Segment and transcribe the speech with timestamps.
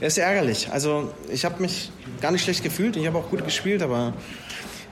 [0.00, 0.70] Es ist ärgerlich.
[0.70, 1.90] Also ich habe mich
[2.20, 2.94] gar nicht schlecht gefühlt.
[2.94, 4.12] Ich habe auch gut gespielt, aber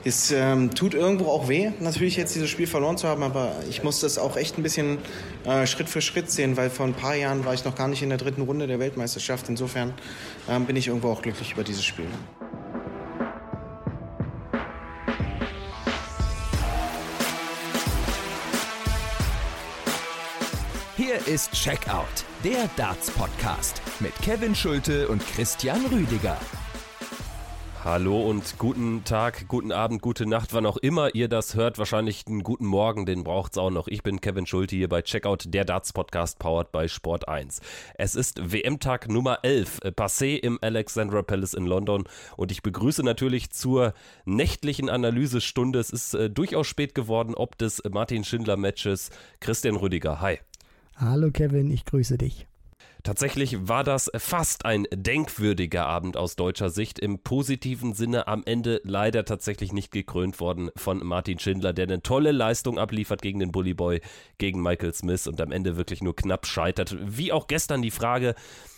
[0.03, 3.83] es ähm, tut irgendwo auch weh, natürlich jetzt dieses Spiel verloren zu haben, aber ich
[3.83, 4.97] muss das auch echt ein bisschen
[5.45, 8.03] äh, Schritt für Schritt sehen, weil vor ein paar Jahren war ich noch gar nicht
[8.03, 9.47] in der dritten Runde der Weltmeisterschaft.
[9.47, 9.93] Insofern
[10.49, 12.07] ähm, bin ich irgendwo auch glücklich über dieses Spiel.
[21.27, 26.37] Ist Checkout, der Darts-Podcast mit Kevin Schulte und Christian Rüdiger.
[27.83, 31.79] Hallo und guten Tag, guten Abend, gute Nacht, wann auch immer ihr das hört.
[31.79, 33.89] Wahrscheinlich einen guten Morgen, den braucht's auch noch.
[33.89, 37.59] Ich bin Kevin Schulte hier bei Checkout, der Darts Podcast powered by Sport 1.
[37.95, 42.05] Es ist WM-Tag Nummer 11, äh, passé im Alexandra Palace in London
[42.37, 45.79] und ich begrüße natürlich zur nächtlichen Analysestunde.
[45.79, 49.09] Es ist äh, durchaus spät geworden, ob des Martin Schindler Matches.
[49.41, 50.39] Christian Rüdiger, hi.
[50.99, 52.47] Hallo Kevin, ich grüße dich.
[53.03, 56.97] Tatsächlich war das fast ein denkwürdiger Abend aus deutscher Sicht.
[56.97, 62.01] Im positiven Sinne am Ende leider tatsächlich nicht gekrönt worden von Martin Schindler, der eine
[62.01, 64.01] tolle Leistung abliefert gegen den Bully Boy,
[64.39, 66.97] gegen Michael Smith und am Ende wirklich nur knapp scheitert.
[66.99, 68.33] Wie auch gestern die Frage,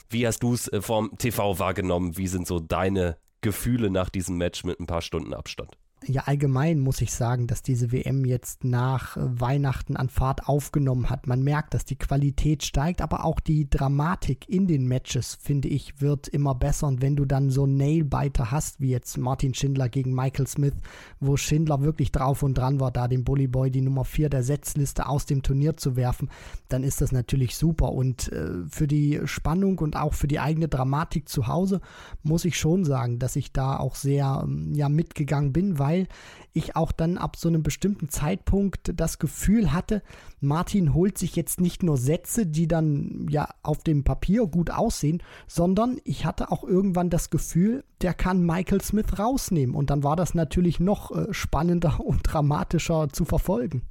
[0.09, 2.17] wie hast du es äh, vom TV wahrgenommen?
[2.17, 5.78] Wie sind so deine Gefühle nach diesem Match mit ein paar Stunden Abstand?
[6.05, 11.09] Ja, allgemein muss ich sagen, dass diese WM jetzt nach äh, Weihnachten an Fahrt aufgenommen
[11.09, 11.27] hat.
[11.27, 16.01] Man merkt, dass die Qualität steigt, aber auch die Dramatik in den Matches, finde ich,
[16.01, 16.87] wird immer besser.
[16.87, 20.75] Und wenn du dann so Nailbiter hast, wie jetzt Martin Schindler gegen Michael Smith,
[21.19, 24.43] wo Schindler wirklich drauf und dran war, da den Bully Boy die Nummer 4 der
[24.43, 26.29] Setzliste aus dem Turnier zu werfen,
[26.69, 27.91] dann ist das natürlich super.
[27.91, 31.81] Und äh, für die Spannung und auch für die eigene Dramatik zu Hause
[32.23, 36.07] muss ich schon sagen, dass ich da auch sehr ähm, ja, mitgegangen bin, weil weil
[36.53, 40.03] ich auch dann ab so einem bestimmten Zeitpunkt das Gefühl hatte,
[40.39, 45.23] Martin holt sich jetzt nicht nur Sätze, die dann ja auf dem Papier gut aussehen,
[45.47, 49.75] sondern ich hatte auch irgendwann das Gefühl, der kann Michael Smith rausnehmen.
[49.75, 53.83] Und dann war das natürlich noch äh, spannender und dramatischer zu verfolgen.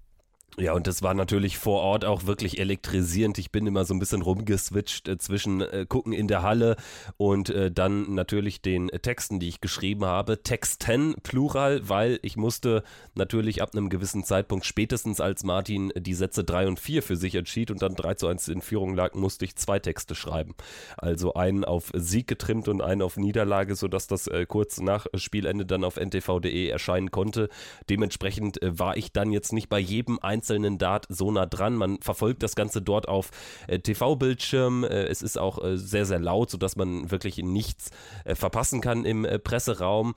[0.60, 3.38] Ja, und das war natürlich vor Ort auch wirklich elektrisierend.
[3.38, 6.74] Ich bin immer so ein bisschen rumgeswitcht äh, zwischen äh, gucken in der Halle
[7.16, 10.42] und äh, dann natürlich den Texten, die ich geschrieben habe.
[10.42, 12.82] Texten, Plural, weil ich musste
[13.14, 17.36] natürlich ab einem gewissen Zeitpunkt, spätestens als Martin die Sätze 3 und 4 für sich
[17.36, 20.56] entschied und dann 3 zu 1 in Führung lag, musste ich zwei Texte schreiben.
[20.96, 25.64] Also einen auf Sieg getrimmt und einen auf Niederlage, sodass das äh, kurz nach Spielende
[25.64, 27.48] dann auf ntv.de erscheinen konnte.
[27.88, 31.76] Dementsprechend äh, war ich dann jetzt nicht bei jedem einzelnen einzelnen Dart so nah dran.
[31.76, 33.31] Man verfolgt das Ganze dort auf
[33.66, 34.84] äh, TV-Bildschirm.
[34.84, 37.91] Äh, es ist auch äh, sehr, sehr laut, sodass man wirklich nichts
[38.25, 40.14] äh, verpassen kann im äh, Presseraum.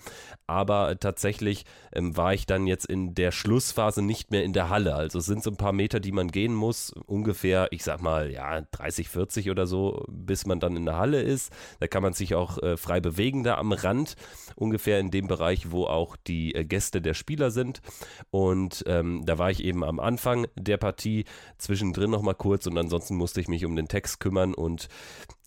[0.47, 4.95] Aber tatsächlich ähm, war ich dann jetzt in der Schlussphase nicht mehr in der Halle.
[4.95, 6.91] Also es sind so ein paar Meter, die man gehen muss.
[7.05, 11.21] Ungefähr, ich sag mal, ja, 30, 40 oder so, bis man dann in der Halle
[11.21, 11.51] ist.
[11.79, 14.15] Da kann man sich auch äh, frei bewegen da am Rand.
[14.55, 17.81] Ungefähr in dem Bereich, wo auch die Gäste der Spieler sind.
[18.29, 21.25] Und ähm, da war ich eben am Anfang Anfang der Partie,
[21.57, 24.87] zwischendrin nochmal kurz und ansonsten musste ich mich um den Text kümmern und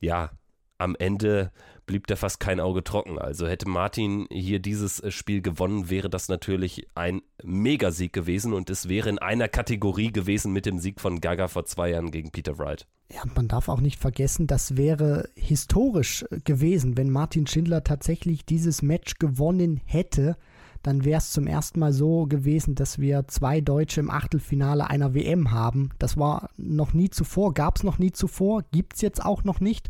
[0.01, 0.31] ja,
[0.79, 1.53] am Ende
[1.87, 3.17] blieb da fast kein Auge trocken.
[3.17, 8.69] Also hätte Martin hier dieses äh, Spiel gewonnen, wäre das natürlich ein Megasieg gewesen und
[8.69, 12.33] es wäre in einer Kategorie gewesen mit dem Sieg von Gaga vor zwei Jahren gegen
[12.33, 12.89] Peter Wright.
[13.13, 18.45] Ja, man darf auch nicht vergessen, das wäre historisch äh, gewesen, wenn Martin Schindler tatsächlich
[18.45, 20.37] dieses Match gewonnen hätte
[20.85, 25.15] dann wäre es zum ersten Mal so gewesen, dass wir zwei Deutsche im Achtelfinale einer
[25.15, 25.91] WM haben.
[25.99, 29.61] Das war noch nie zuvor, gab es noch nie zuvor, gibt es jetzt auch noch
[29.61, 29.89] nicht.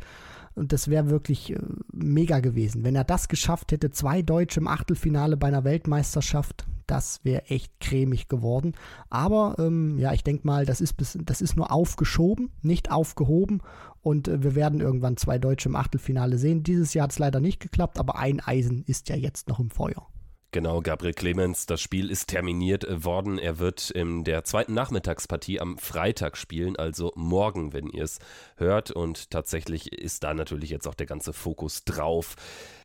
[0.55, 1.59] Und das wäre wirklich äh,
[1.93, 2.85] mega gewesen.
[2.85, 7.81] Wenn er das geschafft hätte, zwei Deutsche im Achtelfinale bei einer Weltmeisterschaft, das wäre echt
[7.81, 8.75] cremig geworden.
[9.11, 13.63] Aber ähm, ja, ich denke mal, das ist, bis, das ist nur aufgeschoben, nicht aufgehoben.
[14.01, 16.63] Und äh, wir werden irgendwann zwei Deutsche im Achtelfinale sehen.
[16.63, 19.71] Dieses Jahr hat es leider nicht geklappt, aber ein Eisen ist ja jetzt noch im
[19.71, 20.07] Feuer.
[20.55, 23.41] Genau, Gabriel Clemens, das Spiel ist terminiert äh, worden.
[23.41, 28.21] Er wird in der zweiten Nachmittagspartie am Freitag spielen, also morgen, wenn ihr es
[28.57, 28.93] hört.
[28.93, 32.37] Und tatsächlich ist da natürlich jetzt auch der ganze Fokus drauf.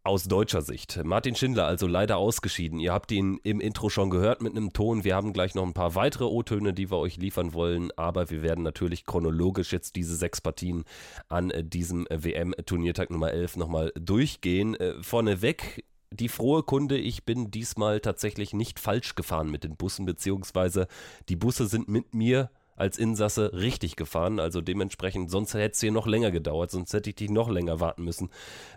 [0.04, 1.00] Aus deutscher Sicht.
[1.04, 2.80] Martin Schindler also leider ausgeschieden.
[2.80, 5.04] Ihr habt ihn im Intro schon gehört mit einem Ton.
[5.04, 7.92] Wir haben gleich noch ein paar weitere O-Töne, die wir euch liefern wollen.
[7.98, 10.86] Aber wir werden natürlich chronologisch jetzt diese sechs Partien
[11.28, 14.74] an äh, diesem WM-Turniertag Nummer 11 nochmal durchgehen.
[14.74, 20.06] Äh, vorneweg die frohe Kunde, ich bin diesmal tatsächlich nicht falsch gefahren mit den Bussen,
[20.06, 20.88] beziehungsweise
[21.30, 24.40] die Busse sind mit mir als Insasse richtig gefahren.
[24.40, 27.80] Also dementsprechend, sonst hätte es hier noch länger gedauert, sonst hätte ich dich noch länger
[27.80, 28.30] warten müssen,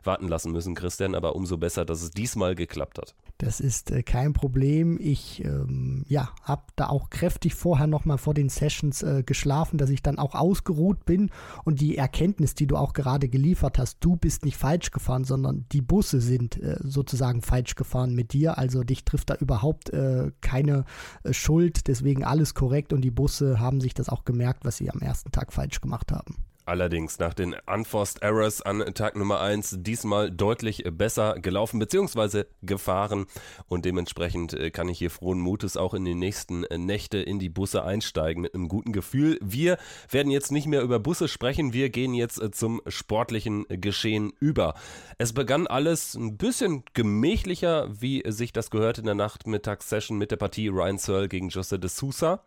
[0.04, 1.14] warten lassen müssen, Christian.
[1.14, 3.14] Aber umso besser, dass es diesmal geklappt hat.
[3.38, 4.98] Das ist äh, kein Problem.
[5.00, 9.90] Ich ähm, ja, habe da auch kräftig vorher nochmal vor den Sessions äh, geschlafen, dass
[9.90, 11.30] ich dann auch ausgeruht bin.
[11.64, 15.66] Und die Erkenntnis, die du auch gerade geliefert hast, du bist nicht falsch gefahren, sondern
[15.72, 18.58] die Busse sind äh, sozusagen falsch gefahren mit dir.
[18.58, 20.84] Also dich trifft da überhaupt äh, keine
[21.24, 21.88] äh, Schuld.
[21.88, 25.32] Deswegen alles korrekt und die Busse haben sich das auch gemerkt, was sie am ersten
[25.32, 26.36] Tag falsch gemacht haben.
[26.64, 32.44] Allerdings nach den Unforced Errors an Tag Nummer 1 diesmal deutlich besser gelaufen bzw.
[32.62, 33.26] gefahren
[33.66, 37.40] und dementsprechend äh, kann ich hier frohen Mutes auch in die nächsten äh, Nächte in
[37.40, 39.40] die Busse einsteigen mit einem guten Gefühl.
[39.42, 39.76] Wir
[40.08, 44.74] werden jetzt nicht mehr über Busse sprechen, wir gehen jetzt äh, zum sportlichen Geschehen über.
[45.18, 50.36] Es begann alles ein bisschen gemächlicher, wie sich das gehört in der Nachmittagssession mit der
[50.36, 52.44] Partie Ryan Searle gegen Jose de Sousa.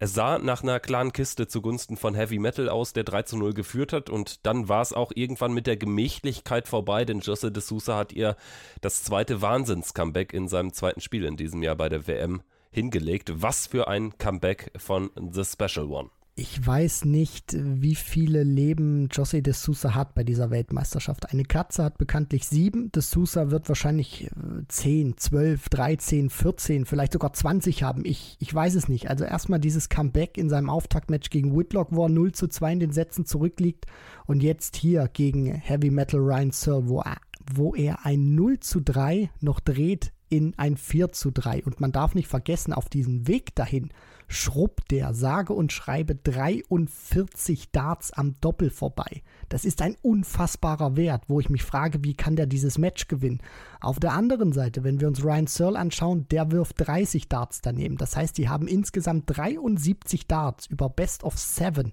[0.00, 3.52] Es sah nach einer klaren Kiste zugunsten von Heavy Metal aus, der 3 zu 0
[3.52, 4.10] geführt hat.
[4.10, 8.12] Und dann war es auch irgendwann mit der Gemächlichkeit vorbei, denn Jose de Sousa hat
[8.12, 8.36] ihr
[8.80, 13.42] das zweite Wahnsinns-Comeback in seinem zweiten Spiel in diesem Jahr bei der WM hingelegt.
[13.42, 16.10] Was für ein Comeback von The Special One.
[16.38, 21.32] Ich weiß nicht, wie viele Leben José de Sousa hat bei dieser Weltmeisterschaft.
[21.32, 22.92] Eine Katze hat bekanntlich sieben.
[22.92, 24.30] De Sousa wird wahrscheinlich
[24.68, 28.04] 10, 12, 13, 14, vielleicht sogar 20 haben.
[28.04, 29.10] Ich, ich weiß es nicht.
[29.10, 32.80] Also erstmal dieses Comeback in seinem Auftaktmatch gegen Whitlock, wo er 0 zu 2 in
[32.80, 33.86] den Sätzen zurückliegt.
[34.26, 37.16] Und jetzt hier gegen Heavy Metal Ryan Searle, wo er,
[37.52, 41.64] wo er ein 0 zu 3 noch dreht in ein 4 zu 3.
[41.64, 43.90] Und man darf nicht vergessen, auf diesem Weg dahin
[44.28, 49.22] schrubbt der sage und schreibe 43 Darts am Doppel vorbei.
[49.48, 53.40] Das ist ein unfassbarer Wert, wo ich mich frage, wie kann der dieses Match gewinnen?
[53.80, 57.96] Auf der anderen Seite, wenn wir uns Ryan Searle anschauen, der wirft 30 Darts daneben.
[57.96, 61.92] Das heißt, die haben insgesamt 73 Darts über Best of Seven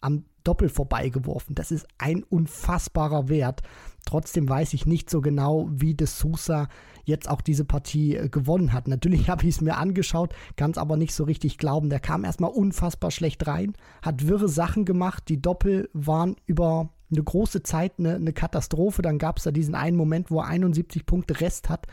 [0.00, 1.54] am Doppel vorbeigeworfen.
[1.54, 3.62] Das ist ein unfassbarer Wert.
[4.04, 6.68] Trotzdem weiß ich nicht so genau, wie De Sousa
[7.04, 8.88] jetzt auch diese Partie äh, gewonnen hat.
[8.88, 11.90] Natürlich habe ich es mir angeschaut, kann es aber nicht so richtig glauben.
[11.90, 15.24] Der kam erstmal unfassbar schlecht rein, hat wirre Sachen gemacht.
[15.28, 19.02] Die Doppel waren über eine große Zeit eine, eine Katastrophe.
[19.02, 21.86] Dann gab es da diesen einen Moment, wo er 71 Punkte Rest hat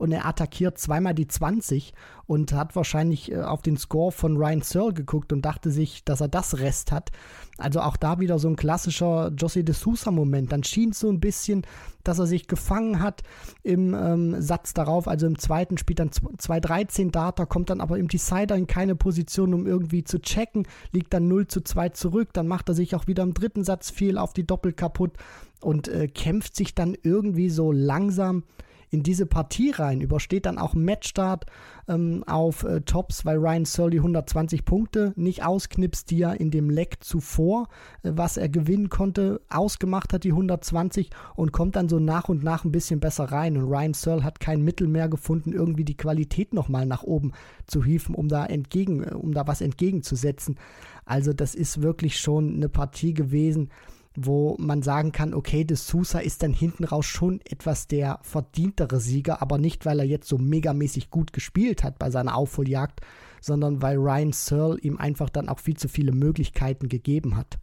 [0.00, 1.92] und er attackiert zweimal die 20
[2.26, 6.22] und hat wahrscheinlich äh, auf den Score von Ryan Searle geguckt und dachte sich, dass
[6.22, 7.10] er das Rest hat.
[7.58, 10.52] Also auch da wieder so ein klassischer José de Sousa-Moment.
[10.52, 11.66] Dann schien es so ein bisschen,
[12.02, 13.24] dass er sich gefangen hat
[13.62, 15.06] im ähm, Satz darauf.
[15.06, 19.52] Also im zweiten spielt dann 2-13 Data, kommt dann aber im Decider in keine Position,
[19.52, 22.30] um irgendwie zu checken, liegt dann 0 zu 2 zurück.
[22.32, 25.12] Dann macht er sich auch wieder im dritten Satz viel auf die Doppel kaputt
[25.60, 28.44] und äh, kämpft sich dann irgendwie so langsam
[28.90, 31.46] in diese Partie rein, übersteht dann auch Matchstart
[31.88, 36.70] ähm, auf äh, Tops, weil Ryan die 120 Punkte nicht ausknipst, die er in dem
[36.70, 37.68] Leck zuvor,
[38.02, 42.42] äh, was er gewinnen konnte, ausgemacht hat, die 120 und kommt dann so nach und
[42.42, 43.56] nach ein bisschen besser rein.
[43.56, 47.32] Und Ryan Searle hat kein Mittel mehr gefunden, irgendwie die Qualität nochmal nach oben
[47.66, 50.58] zu hieven, um da entgegen, äh, um da was entgegenzusetzen.
[51.04, 53.70] Also das ist wirklich schon eine Partie gewesen,
[54.16, 59.00] wo man sagen kann, okay, De Sousa ist dann hinten raus schon etwas der verdientere
[59.00, 63.00] Sieger, aber nicht, weil er jetzt so megamäßig gut gespielt hat bei seiner Aufholjagd,
[63.40, 67.58] sondern weil Ryan Searle ihm einfach dann auch viel zu viele Möglichkeiten gegeben hat.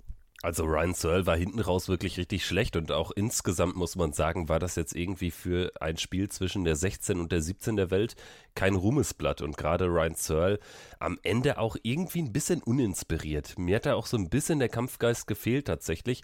[0.47, 4.47] Also Ryan Searle war hinten raus wirklich richtig schlecht und auch insgesamt muss man sagen,
[4.47, 8.15] war das jetzt irgendwie für ein Spiel zwischen der 16 und der 17 der Welt
[8.55, 10.59] kein Ruhmesblatt und gerade Ryan Searle
[10.99, 13.59] am Ende auch irgendwie ein bisschen uninspiriert.
[13.59, 16.21] Mir hat da auch so ein bisschen der Kampfgeist gefehlt tatsächlich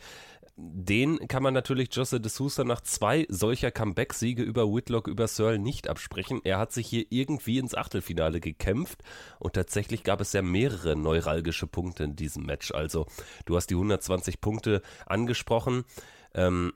[0.55, 5.57] den kann man natürlich Jose de Sousa nach zwei solcher Comeback-Siege über Whitlock, über Searle
[5.57, 6.41] nicht absprechen.
[6.43, 9.03] Er hat sich hier irgendwie ins Achtelfinale gekämpft
[9.39, 12.71] und tatsächlich gab es ja mehrere neuralgische Punkte in diesem Match.
[12.71, 13.07] Also
[13.45, 15.85] du hast die 120 Punkte angesprochen.
[16.35, 16.73] Ähm,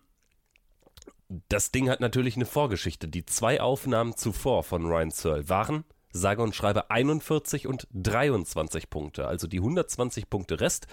[1.49, 3.07] das Ding hat natürlich eine Vorgeschichte.
[3.07, 9.27] Die zwei Aufnahmen zuvor von Ryan Searle waren sage und schreibe 41 und 23 Punkte.
[9.27, 10.87] Also die 120 Punkte Rest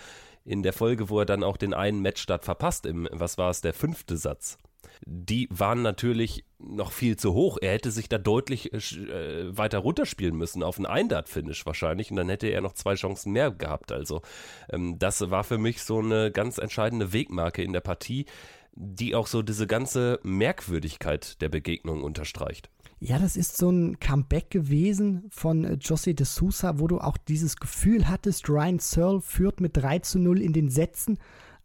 [0.44, 3.60] in der Folge, wo er dann auch den einen Matchstart verpasst, im, was war es,
[3.60, 4.58] der fünfte Satz.
[5.06, 7.58] Die waren natürlich noch viel zu hoch.
[7.60, 12.28] Er hätte sich da deutlich äh, weiter runterspielen müssen, auf ein Eindart-Finish wahrscheinlich, und dann
[12.28, 13.92] hätte er noch zwei Chancen mehr gehabt.
[13.92, 14.22] Also,
[14.70, 18.26] ähm, das war für mich so eine ganz entscheidende Wegmarke in der Partie,
[18.72, 22.70] die auch so diese ganze Merkwürdigkeit der Begegnung unterstreicht.
[23.00, 27.16] Ja, das ist so ein Comeback gewesen von äh, José de Sousa, wo du auch
[27.16, 31.18] dieses Gefühl hattest, Ryan Searle führt mit 3 zu 0 in den Sätzen,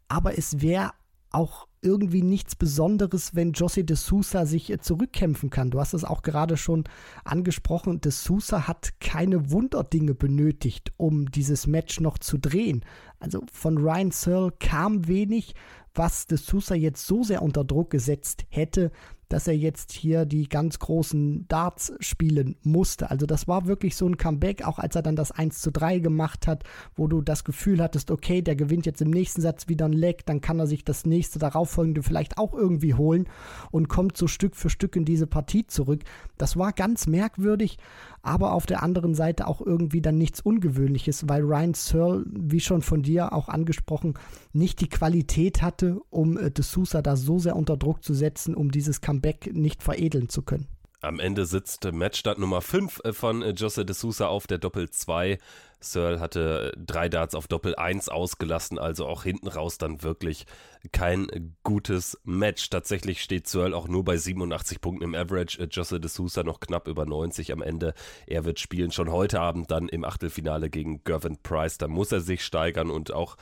[0.08, 0.92] aber es wäre
[1.30, 5.70] auch irgendwie nichts Besonderes, wenn José de Sousa sich äh, zurückkämpfen kann.
[5.70, 6.84] Du hast es auch gerade schon
[7.24, 8.00] angesprochen.
[8.00, 12.84] De Sousa hat keine Wunderdinge benötigt, um dieses Match noch zu drehen.
[13.18, 15.54] Also von Ryan Searle kam wenig,
[15.94, 18.92] was de Sousa jetzt so sehr unter Druck gesetzt hätte,
[19.30, 23.10] dass er jetzt hier die ganz großen Darts spielen musste.
[23.10, 26.00] Also das war wirklich so ein Comeback, auch als er dann das 1 zu 3
[26.00, 26.64] gemacht hat,
[26.96, 30.26] wo du das Gefühl hattest, okay, der gewinnt jetzt im nächsten Satz wieder ein Leck,
[30.26, 31.38] dann kann er sich das nächste
[31.70, 33.28] darauffolgende vielleicht auch irgendwie holen
[33.70, 36.02] und kommt so Stück für Stück in diese Partie zurück.
[36.38, 37.78] Das war ganz merkwürdig,
[38.22, 42.82] aber auf der anderen Seite auch irgendwie dann nichts Ungewöhnliches, weil Ryan Searle, wie schon
[42.82, 44.14] von dir auch angesprochen,
[44.52, 48.54] nicht die Qualität hatte, um äh, De Sousa da so sehr unter Druck zu setzen,
[48.54, 50.66] um dieses Comeback nicht veredeln zu können.
[51.02, 54.90] Am Ende sitzt Matchstand Nummer 5 äh, von äh, Jose de Sousa auf der Doppel
[54.90, 55.38] 2.
[55.80, 60.46] Searle hatte drei Darts auf Doppel 1 ausgelassen, also auch hinten raus dann wirklich
[60.92, 62.68] kein gutes Match.
[62.70, 65.60] Tatsächlich steht Searle auch nur bei 87 Punkten im Average.
[65.60, 67.94] Äh, Jose de Sousa noch knapp über 90 am Ende.
[68.26, 71.78] Er wird spielen schon heute Abend dann im Achtelfinale gegen Gervin Price.
[71.78, 73.36] Da muss er sich steigern und auch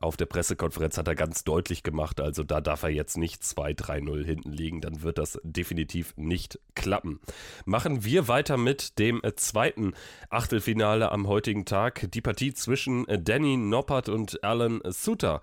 [0.00, 4.24] auf der Pressekonferenz hat er ganz deutlich gemacht, also da darf er jetzt nicht 2-3-0
[4.24, 7.20] hinten liegen, dann wird das definitiv nicht klappen.
[7.66, 9.92] Machen wir weiter mit dem zweiten
[10.30, 15.42] Achtelfinale am heutigen Tag, die Partie zwischen Danny Noppert und Alan Suter.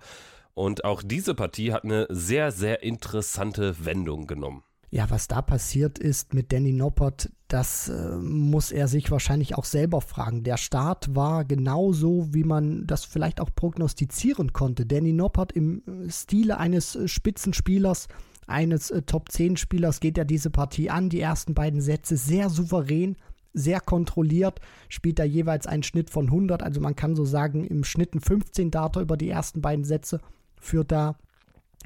[0.54, 4.64] Und auch diese Partie hat eine sehr, sehr interessante Wendung genommen.
[4.90, 9.66] Ja, was da passiert ist mit Danny Noppert, das äh, muss er sich wahrscheinlich auch
[9.66, 10.44] selber fragen.
[10.44, 14.86] Der Start war genauso, wie man das vielleicht auch prognostizieren konnte.
[14.86, 18.08] Danny Noppert im äh, Stile eines äh, Spitzenspielers,
[18.46, 21.10] eines äh, Top-10-Spielers geht er diese Partie an.
[21.10, 23.16] Die ersten beiden Sätze sehr souverän,
[23.52, 26.62] sehr kontrolliert, spielt da jeweils einen Schnitt von 100.
[26.62, 30.20] Also man kann so sagen, im Schnitt ein 15 Data über die ersten beiden Sätze,
[30.56, 31.18] führt da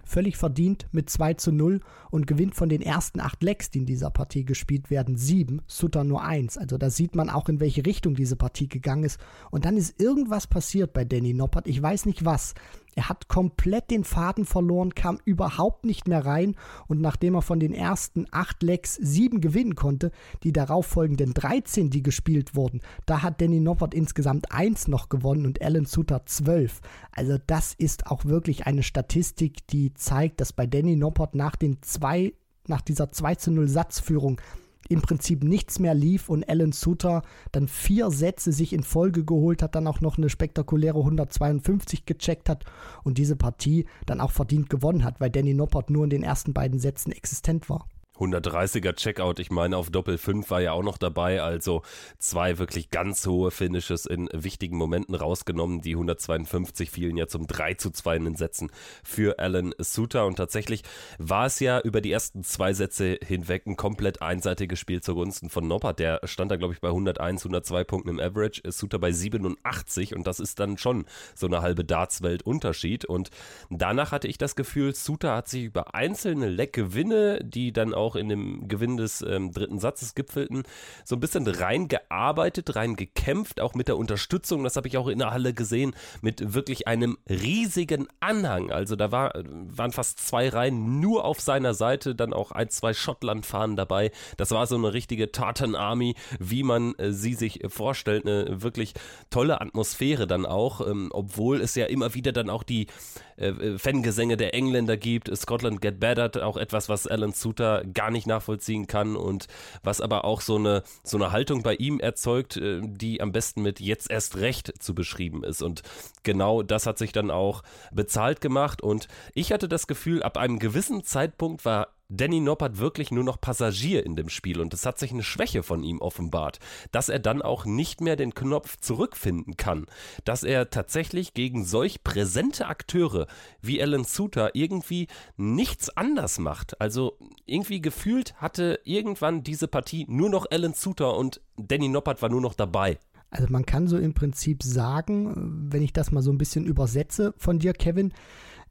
[0.05, 1.81] völlig verdient mit 2 zu 0
[2.11, 6.05] und gewinnt von den ersten acht Lecks, die in dieser Partie gespielt werden, sieben, Sutter
[6.05, 6.59] nur eins.
[6.59, 9.21] Also da sieht man auch, in welche Richtung diese Partie gegangen ist.
[9.51, 11.67] Und dann ist irgendwas passiert bei Danny Noppert.
[11.67, 12.55] Ich weiß nicht was.
[12.95, 16.57] Er hat komplett den Faden verloren, kam überhaupt nicht mehr rein
[16.89, 20.11] und nachdem er von den ersten acht Lecks sieben gewinnen konnte,
[20.43, 25.63] die darauffolgenden 13, die gespielt wurden, da hat Danny Noppert insgesamt eins noch gewonnen und
[25.63, 26.81] Alan Suter zwölf.
[27.13, 31.83] Also das ist auch wirklich eine Statistik, die zeigt, dass bei Danny Noppert nach den
[31.83, 32.35] zwei
[32.69, 34.41] nach dieser 2 zu 0 Satzführung
[34.89, 37.23] im Prinzip nichts mehr lief und Alan Suter
[37.53, 42.49] dann vier Sätze sich in Folge geholt hat, dann auch noch eine spektakuläre 152 gecheckt
[42.49, 42.65] hat
[43.05, 46.53] und diese Partie dann auch verdient gewonnen hat, weil Danny Noppert nur in den ersten
[46.53, 47.87] beiden Sätzen existent war.
[48.23, 51.83] 130er Checkout, ich meine, auf Doppel 5 war ja auch noch dabei, also
[52.19, 55.81] zwei wirklich ganz hohe Finishes in wichtigen Momenten rausgenommen.
[55.81, 58.71] Die 152 fielen ja zum 3 zu 2 in den Sätzen
[59.03, 60.27] für Alan Suter.
[60.27, 60.83] Und tatsächlich
[61.19, 65.67] war es ja über die ersten zwei Sätze hinweg ein komplett einseitiges Spiel zugunsten von
[65.67, 65.99] Noppert.
[65.99, 70.27] Der stand da, glaube ich, bei 101, 102 Punkten im Average, Suter bei 87 und
[70.27, 73.31] das ist dann schon so eine halbe Dartswelt Unterschied und
[73.71, 78.17] danach hatte ich das Gefühl, Suter hat sich über einzelne Leckgewinne, die dann auch auch
[78.17, 80.65] in dem Gewinn des ähm, dritten Satzes gipfelten,
[81.05, 85.31] so ein bisschen reingearbeitet, reingekämpft, auch mit der Unterstützung, das habe ich auch in der
[85.31, 88.71] Halle gesehen, mit wirklich einem riesigen Anhang.
[88.71, 92.93] Also da war, waren fast zwei Reihen nur auf seiner Seite, dann auch ein, zwei
[92.93, 94.11] Schottland-Fahnen dabei.
[94.37, 98.27] Das war so eine richtige Tartan Army, wie man äh, sie sich vorstellt.
[98.27, 98.95] Eine wirklich
[99.31, 102.89] tolle Atmosphäre dann auch, ähm, obwohl es ja immer wieder dann auch die
[103.37, 105.35] äh, äh Fangesänge der Engländer gibt.
[105.35, 109.47] Scotland Get Better, auch etwas, was Alan Suter gar nicht nachvollziehen kann und
[109.85, 113.63] was aber auch so eine, so eine Haltung bei ihm erzeugt, äh, die am besten
[113.63, 115.63] mit jetzt erst recht zu beschreiben ist.
[115.63, 115.83] Und
[116.25, 120.59] genau das hat sich dann auch bezahlt gemacht und ich hatte das Gefühl, ab einem
[120.59, 124.99] gewissen Zeitpunkt war Danny Noppert wirklich nur noch Passagier in dem Spiel und es hat
[124.99, 126.59] sich eine Schwäche von ihm offenbart,
[126.91, 129.87] dass er dann auch nicht mehr den Knopf zurückfinden kann,
[130.25, 133.27] dass er tatsächlich gegen solch präsente Akteure
[133.61, 135.07] wie Alan Suter irgendwie
[135.37, 136.81] nichts anders macht.
[136.81, 142.29] Also irgendwie gefühlt hatte irgendwann diese Partie nur noch Alan Suter und Danny Noppert war
[142.29, 142.99] nur noch dabei.
[143.33, 147.33] Also man kann so im Prinzip sagen, wenn ich das mal so ein bisschen übersetze
[147.39, 148.13] von dir, Kevin,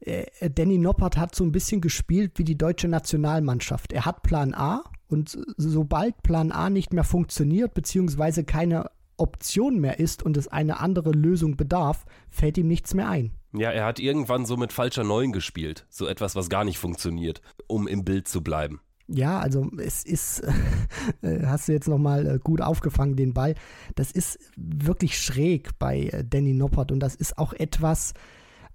[0.02, 3.94] äh, Danny Noppert hat so ein bisschen gespielt wie die deutsche Nationalmannschaft.
[3.94, 10.00] Er hat Plan A und sobald Plan A nicht mehr funktioniert, beziehungsweise keine Option mehr
[10.00, 13.32] ist und es eine andere Lösung bedarf, fällt ihm nichts mehr ein.
[13.54, 15.86] Ja, er hat irgendwann so mit falscher Neun gespielt.
[15.90, 18.80] So etwas, was gar nicht funktioniert, um im Bild zu bleiben.
[19.08, 20.40] Ja, also es ist,
[21.22, 23.56] äh, hast du jetzt nochmal äh, gut aufgefangen, den Ball.
[23.96, 28.14] Das ist wirklich schräg bei Danny Noppert und das ist auch etwas,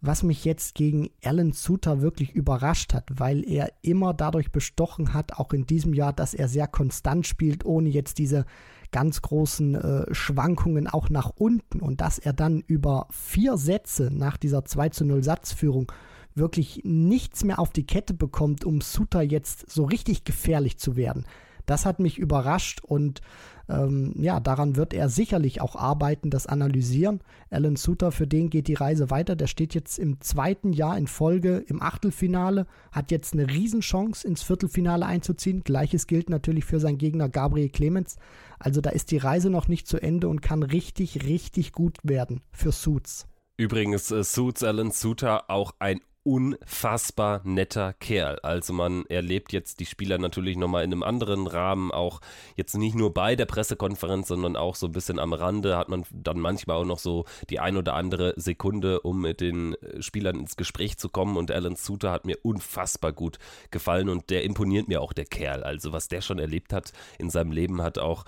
[0.01, 5.35] was mich jetzt gegen Alan Suter wirklich überrascht hat, weil er immer dadurch bestochen hat,
[5.35, 8.45] auch in diesem Jahr, dass er sehr konstant spielt, ohne jetzt diese
[8.93, 14.37] ganz großen äh, Schwankungen auch nach unten und dass er dann über vier Sätze nach
[14.37, 15.91] dieser 2 zu 0 Satzführung
[16.35, 21.25] wirklich nichts mehr auf die Kette bekommt, um Suter jetzt so richtig gefährlich zu werden.
[21.67, 23.21] Das hat mich überrascht und
[23.69, 27.21] ähm, ja, daran wird er sicherlich auch arbeiten, das analysieren.
[27.51, 29.35] Alan Suter, für den geht die Reise weiter.
[29.35, 34.43] Der steht jetzt im zweiten Jahr in Folge im Achtelfinale, hat jetzt eine Riesenchance, ins
[34.43, 35.65] Viertelfinale einzuziehen.
[35.65, 38.17] Gleiches gilt natürlich für seinen Gegner Gabriel Clemens.
[38.59, 42.43] Also da ist die Reise noch nicht zu Ende und kann richtig, richtig gut werden
[42.53, 43.27] für Suits.
[43.57, 48.41] Übrigens, äh, Suits Alan Suter auch ein unfassbar netter Kerl.
[48.41, 52.21] Also man erlebt jetzt die Spieler natürlich nochmal in einem anderen Rahmen, auch
[52.57, 56.05] jetzt nicht nur bei der Pressekonferenz, sondern auch so ein bisschen am Rande hat man
[56.11, 60.41] dann manchmal auch noch so die ein oder andere Sekunde, um mit den äh, Spielern
[60.41, 63.39] ins Gespräch zu kommen und Alan Suter hat mir unfassbar gut
[63.71, 65.63] gefallen und der imponiert mir auch der Kerl.
[65.63, 68.25] Also was der schon erlebt hat in seinem Leben hat auch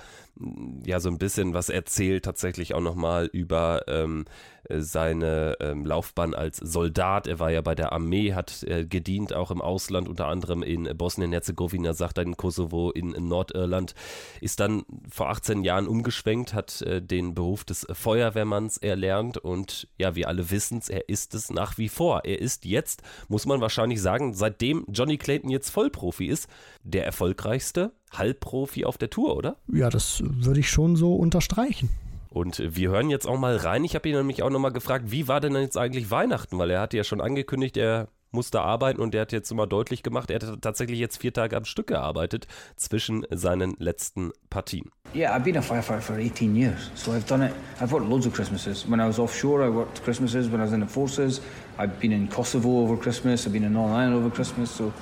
[0.85, 4.25] ja so ein bisschen was erzählt tatsächlich auch nochmal über ähm,
[4.71, 7.27] seine ähm, Laufbahn als Soldat.
[7.27, 10.85] Er war ja bei der Armee, hat äh, gedient auch im Ausland, unter anderem in
[10.97, 13.95] Bosnien-Herzegowina, sagt er in Kosovo, in, Nordirland,
[14.41, 20.15] ist dann vor 18 Jahren umgeschwenkt, hat äh, den Beruf des Feuerwehrmanns erlernt und ja,
[20.15, 22.25] wir alle wissen es, er ist es nach wie vor.
[22.25, 26.49] Er ist jetzt, muss man wahrscheinlich sagen, seitdem Johnny Clayton jetzt Vollprofi ist,
[26.83, 29.57] der erfolgreichste Halbprofi auf der Tour, oder?
[29.73, 31.91] Ja, das würde ich schon so unterstreichen.
[32.31, 33.85] Und wir hören jetzt auch mal rein.
[33.85, 36.59] Ich habe ihn nämlich auch nochmal gefragt, wie war denn jetzt eigentlich Weihnachten?
[36.59, 40.03] Weil er hat ja schon angekündigt, er musste arbeiten und er hat jetzt immer deutlich
[40.03, 42.47] gemacht, er hat tatsächlich jetzt vier Tage am Stück gearbeitet
[42.77, 44.91] zwischen seinen letzten Partien.
[45.15, 47.53] Yeah, I've been a firefighter for 18 years, so I've done it.
[47.81, 48.85] I've worked loads of Christmases.
[48.87, 50.53] When I was offshore, I worked Christmases.
[50.53, 51.41] When I was in the forces,
[51.79, 53.47] I've been in Kosovo over Christmas.
[53.47, 54.93] I've been in Northern Ireland over Christmas, so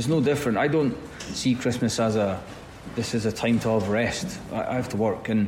[0.00, 0.56] it's no different.
[0.56, 0.96] I don't
[1.34, 2.42] see Christmas as a
[2.94, 4.40] this is a time to have rest.
[4.50, 5.46] I, I have to work, and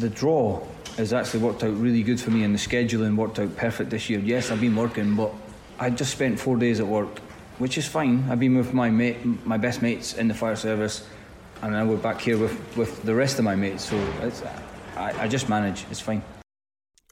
[0.00, 0.60] the draw
[0.96, 4.10] has actually worked out really good for me, and the scheduling worked out perfect this
[4.10, 4.18] year.
[4.18, 5.30] Yes, I've been working, but
[5.78, 7.20] I just spent four days at work,
[7.58, 8.24] which is fine.
[8.28, 11.06] I've been with my mate, my best mates in the fire service,
[11.62, 13.84] and now we're back here with, with the rest of my mates.
[13.84, 13.96] So
[14.96, 15.84] I, I just manage.
[15.88, 16.22] It's fine.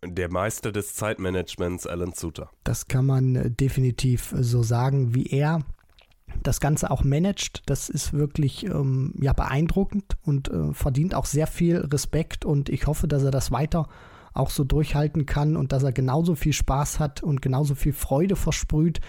[0.05, 2.51] Der Meister des Zeitmanagements, Alan Suter.
[2.65, 5.63] Das kann man äh, definitiv so sagen, wie er
[6.43, 7.63] das Ganze auch managt.
[7.67, 12.87] Das ist wirklich ähm, ja, beeindruckend und äh, verdient auch sehr viel Respekt und ich
[12.87, 13.89] hoffe, dass er das weiter
[14.33, 18.37] auch so durchhalten kann und dass er genauso viel Spaß hat und genauso viel Freude
[18.37, 19.01] versprüht,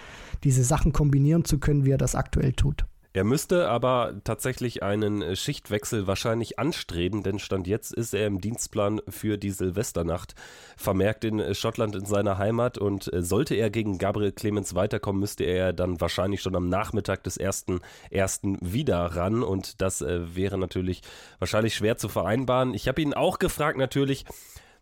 [0.42, 2.86] diese Sachen kombinieren zu können, wie er das aktuell tut.
[3.18, 8.40] Er müsste aber tatsächlich einen äh, Schichtwechsel wahrscheinlich anstreben, denn Stand jetzt ist er im
[8.40, 10.36] Dienstplan für die Silvesternacht
[10.76, 15.18] vermerkt in äh, Schottland in seiner Heimat und äh, sollte er gegen Gabriel Clemens weiterkommen,
[15.18, 17.80] müsste er dann wahrscheinlich schon am Nachmittag des ersten,
[18.12, 21.02] ersten wieder ran und das wäre natürlich
[21.40, 22.72] wahrscheinlich schwer zu vereinbaren.
[22.72, 24.26] Ich habe ihn auch gefragt natürlich,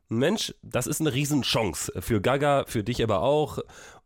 [0.09, 3.59] Mensch, das ist eine Riesenchance für Gaga, für dich aber auch.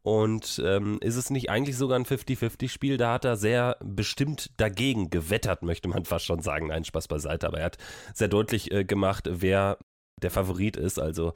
[0.02, 2.96] Und ähm, ist es nicht eigentlich sogar ein 50-50-Spiel?
[2.96, 6.68] Da hat er sehr bestimmt dagegen gewettert, möchte man fast schon sagen.
[6.68, 7.46] Nein, Spaß beiseite.
[7.46, 7.78] Aber er hat
[8.14, 9.78] sehr deutlich äh, gemacht, wer
[10.22, 10.98] der Favorit ist.
[10.98, 11.32] Also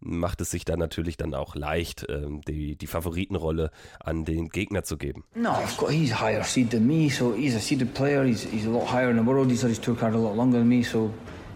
[0.00, 4.84] macht es sich dann natürlich dann auch leicht, ähm, die, die Favoritenrolle an den Gegner
[4.84, 5.24] zu geben.
[5.34, 8.24] No, of course, he's higher seed than me, so he's a seeded player.
[8.24, 9.50] He's, he's a lot higher in the world.
[9.50, 11.12] He's had his tour card a lot longer than me, so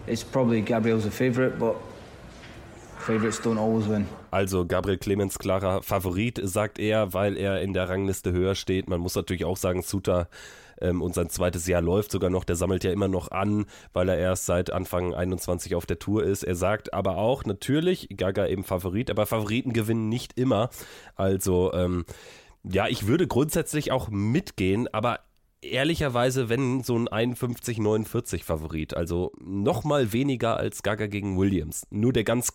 [0.07, 1.75] it's probably Gabriel's a favorite, but
[3.03, 4.07] Favorites don't always win.
[4.31, 8.89] Also Gabriel Clemens klarer Favorit, sagt er, weil er in der Rangliste höher steht.
[8.89, 10.29] Man muss natürlich auch sagen, Suter
[10.79, 12.45] ähm, und sein zweites Jahr läuft sogar noch.
[12.45, 16.23] Der sammelt ja immer noch an, weil er erst seit Anfang 21 auf der Tour
[16.23, 16.43] ist.
[16.43, 20.69] Er sagt aber auch, natürlich, Gaga eben Favorit, aber Favoriten gewinnen nicht immer.
[21.15, 22.05] Also, ähm,
[22.63, 25.19] ja, ich würde grundsätzlich auch mitgehen, aber
[25.61, 31.85] ehrlicherweise, wenn so ein 51-49 Favorit, also nochmal weniger als Gaga gegen Williams.
[31.89, 32.53] Nur der ganz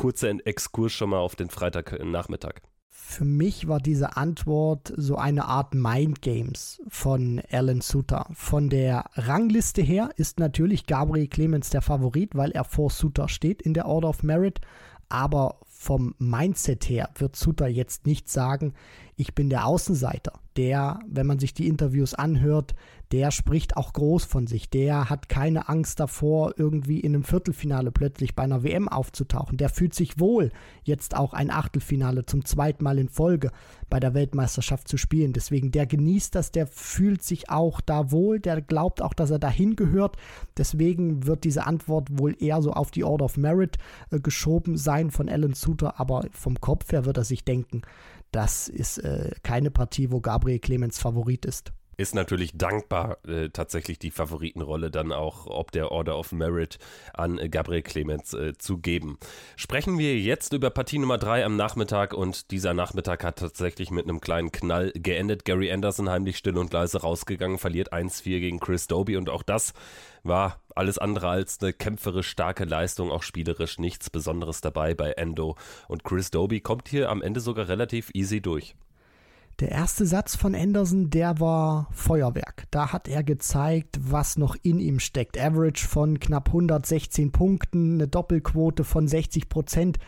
[0.00, 2.62] kurzer Exkurs schon mal auf den Freitagnachmittag.
[2.88, 8.26] Für mich war diese Antwort so eine Art Mind Games von Alan Suter.
[8.32, 13.60] Von der Rangliste her ist natürlich Gabriel Clemens der Favorit, weil er vor Suter steht
[13.60, 14.60] in der Order of Merit.
[15.10, 18.74] Aber vom Mindset her wird Suter jetzt nicht sagen,
[19.16, 20.32] ich bin der Außenseiter.
[20.56, 22.74] Der, wenn man sich die Interviews anhört,
[23.12, 24.70] der spricht auch groß von sich.
[24.70, 29.56] Der hat keine Angst davor, irgendwie in einem Viertelfinale plötzlich bei einer WM aufzutauchen.
[29.58, 30.52] Der fühlt sich wohl,
[30.84, 33.50] jetzt auch ein Achtelfinale zum zweiten Mal in Folge
[33.88, 35.32] bei der Weltmeisterschaft zu spielen.
[35.32, 39.38] Deswegen, der genießt das, der fühlt sich auch da wohl, der glaubt auch, dass er
[39.38, 40.16] dahin gehört.
[40.56, 43.78] Deswegen wird diese Antwort wohl eher so auf die Order of Merit
[44.10, 47.44] äh, geschoben sein von Alan Su tut er, aber vom Kopf her wird er sich
[47.44, 47.82] denken,
[48.32, 53.98] das ist äh, keine Partie, wo Gabriel Clemens Favorit ist ist natürlich dankbar, äh, tatsächlich
[53.98, 56.78] die Favoritenrolle dann auch ob der Order of Merit
[57.12, 59.18] an äh, Gabriel Clemens äh, zu geben.
[59.56, 64.08] Sprechen wir jetzt über Partie Nummer 3 am Nachmittag und dieser Nachmittag hat tatsächlich mit
[64.08, 65.44] einem kleinen Knall geendet.
[65.44, 69.74] Gary Anderson heimlich still und leise rausgegangen, verliert 1-4 gegen Chris Doby und auch das
[70.22, 75.56] war alles andere als eine kämpferisch starke Leistung, auch spielerisch nichts Besonderes dabei bei Endo
[75.88, 78.74] und Chris Doby kommt hier am Ende sogar relativ easy durch.
[79.60, 82.64] Der erste Satz von Anderson, der war Feuerwerk.
[82.70, 85.38] Da hat er gezeigt, was noch in ihm steckt.
[85.38, 89.98] Average von knapp 116 Punkten, eine Doppelquote von 60 Prozent.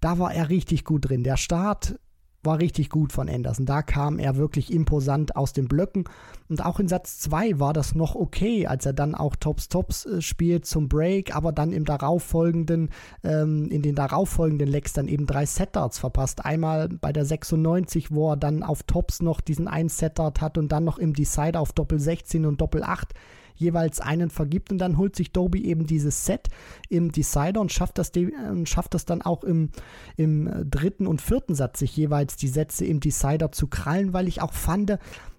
[0.00, 1.22] Da war er richtig gut drin.
[1.22, 1.98] Der Start
[2.42, 3.66] war richtig gut von Anderson.
[3.66, 6.04] Da kam er wirklich imposant aus den Blöcken.
[6.48, 10.06] Und auch in Satz 2 war das noch okay, als er dann auch Tops Tops
[10.06, 12.90] äh, spielt zum Break, aber dann im darauffolgenden,
[13.24, 16.44] ähm, in den darauffolgenden Lecks dann eben drei Settards verpasst.
[16.44, 20.72] Einmal bei der 96, wo er dann auf Tops noch diesen einen Setard hat und
[20.72, 23.14] dann noch im Decider auf Doppel 16 und Doppel 8
[23.58, 26.48] jeweils einen vergibt und dann holt sich Doby eben dieses Set
[26.88, 28.30] im Decider und schafft das, äh,
[28.64, 29.70] schafft das dann auch im,
[30.16, 34.40] im dritten und vierten Satz, sich jeweils die Sätze im Decider zu krallen, weil ich
[34.42, 34.98] auch fand,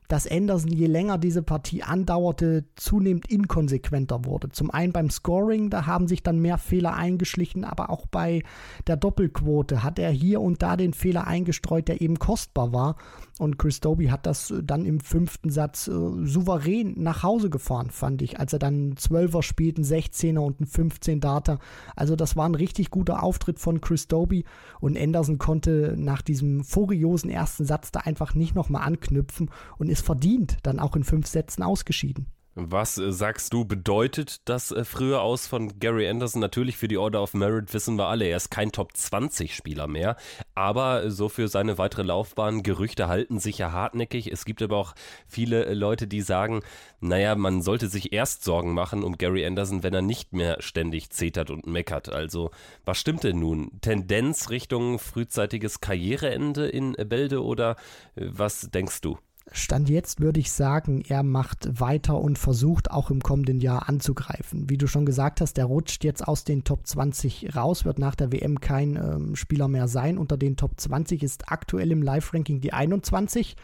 [0.09, 4.49] dass Anderson, je länger diese Partie andauerte, zunehmend inkonsequenter wurde.
[4.49, 8.41] Zum einen beim Scoring, da haben sich dann mehr Fehler eingeschlichen, aber auch bei
[8.87, 12.95] der Doppelquote hat er hier und da den Fehler eingestreut, der eben kostbar war.
[13.39, 18.21] Und Chris Doby hat das dann im fünften Satz äh, souverän nach Hause gefahren, fand
[18.21, 21.57] ich, als er dann einen Zwölfer spielt, einen 16er und einen 15 Data.
[21.95, 24.43] Also das war ein richtig guter Auftritt von Chris Doby
[24.81, 30.05] und Anderson konnte nach diesem furiosen ersten Satz da einfach nicht nochmal anknüpfen und ist
[30.05, 32.27] verdient dann auch in fünf Sätzen ausgeschieden.
[32.61, 36.41] Was äh, sagst du, bedeutet das äh, früher aus von Gary Anderson?
[36.41, 39.87] Natürlich für die Order of Merit wissen wir alle, er ist kein Top 20 Spieler
[39.87, 40.17] mehr,
[40.55, 44.29] aber so für seine weitere Laufbahn, Gerüchte halten sich ja hartnäckig.
[44.29, 44.93] Es gibt aber auch
[45.25, 46.59] viele äh, Leute, die sagen,
[46.99, 51.11] naja, man sollte sich erst Sorgen machen um Gary Anderson, wenn er nicht mehr ständig
[51.11, 52.09] zetert und meckert.
[52.09, 52.51] Also,
[52.83, 53.79] was stimmt denn nun?
[53.79, 57.77] Tendenz Richtung frühzeitiges Karriereende in Bälde oder
[58.15, 59.17] was denkst du?
[59.51, 64.69] Stand jetzt würde ich sagen, er macht weiter und versucht auch im kommenden Jahr anzugreifen.
[64.69, 68.15] Wie du schon gesagt hast, der rutscht jetzt aus den Top 20 raus, wird nach
[68.15, 70.17] der WM kein ähm, Spieler mehr sein.
[70.17, 73.55] Unter den Top 20 ist aktuell im Live-Ranking die 21.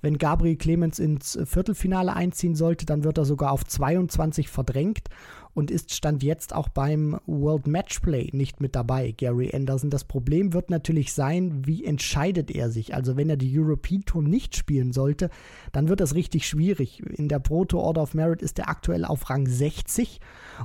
[0.00, 5.08] Wenn Gabriel Clemens ins Viertelfinale einziehen sollte, dann wird er sogar auf 22 verdrängt
[5.58, 9.90] und ist Stand jetzt auch beim World Matchplay nicht mit dabei, Gary Anderson.
[9.90, 12.94] Das Problem wird natürlich sein, wie entscheidet er sich?
[12.94, 15.30] Also wenn er die European Tour nicht spielen sollte,
[15.72, 17.02] dann wird das richtig schwierig.
[17.18, 20.20] In der Proto Order of Merit ist er aktuell auf Rang 60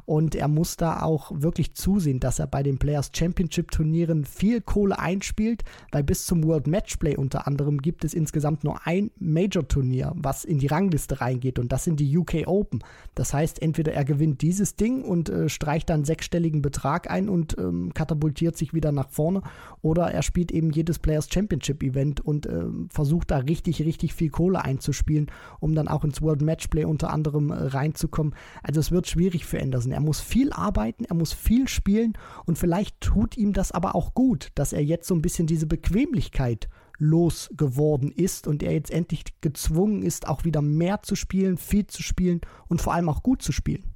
[0.06, 4.62] und er muss da auch wirklich zusehen, dass er bei den Players Championship Turnieren viel
[4.62, 9.68] Kohle einspielt, weil bis zum World Matchplay unter anderem gibt es insgesamt nur ein Major
[9.68, 12.84] Turnier, was in die Rangliste reingeht und das sind die UK Open.
[13.16, 17.58] Das heißt, entweder er gewinnt dieses Ding und äh, streicht dann sechsstelligen Betrag ein und
[17.58, 19.41] ähm, katapultiert sich wieder nach vorne.
[19.82, 24.30] Oder er spielt eben jedes Players Championship Event und äh, versucht da richtig, richtig viel
[24.30, 28.36] Kohle einzuspielen, um dann auch ins World Matchplay unter anderem äh, reinzukommen.
[28.62, 29.91] Also es wird schwierig für Anderson.
[29.91, 32.13] Er muss viel arbeiten, er muss viel spielen
[32.46, 35.67] und vielleicht tut ihm das aber auch gut, dass er jetzt so ein bisschen diese
[35.67, 41.88] Bequemlichkeit losgeworden ist und er jetzt endlich gezwungen ist, auch wieder mehr zu spielen, viel
[41.88, 43.93] zu spielen und vor allem auch gut zu spielen.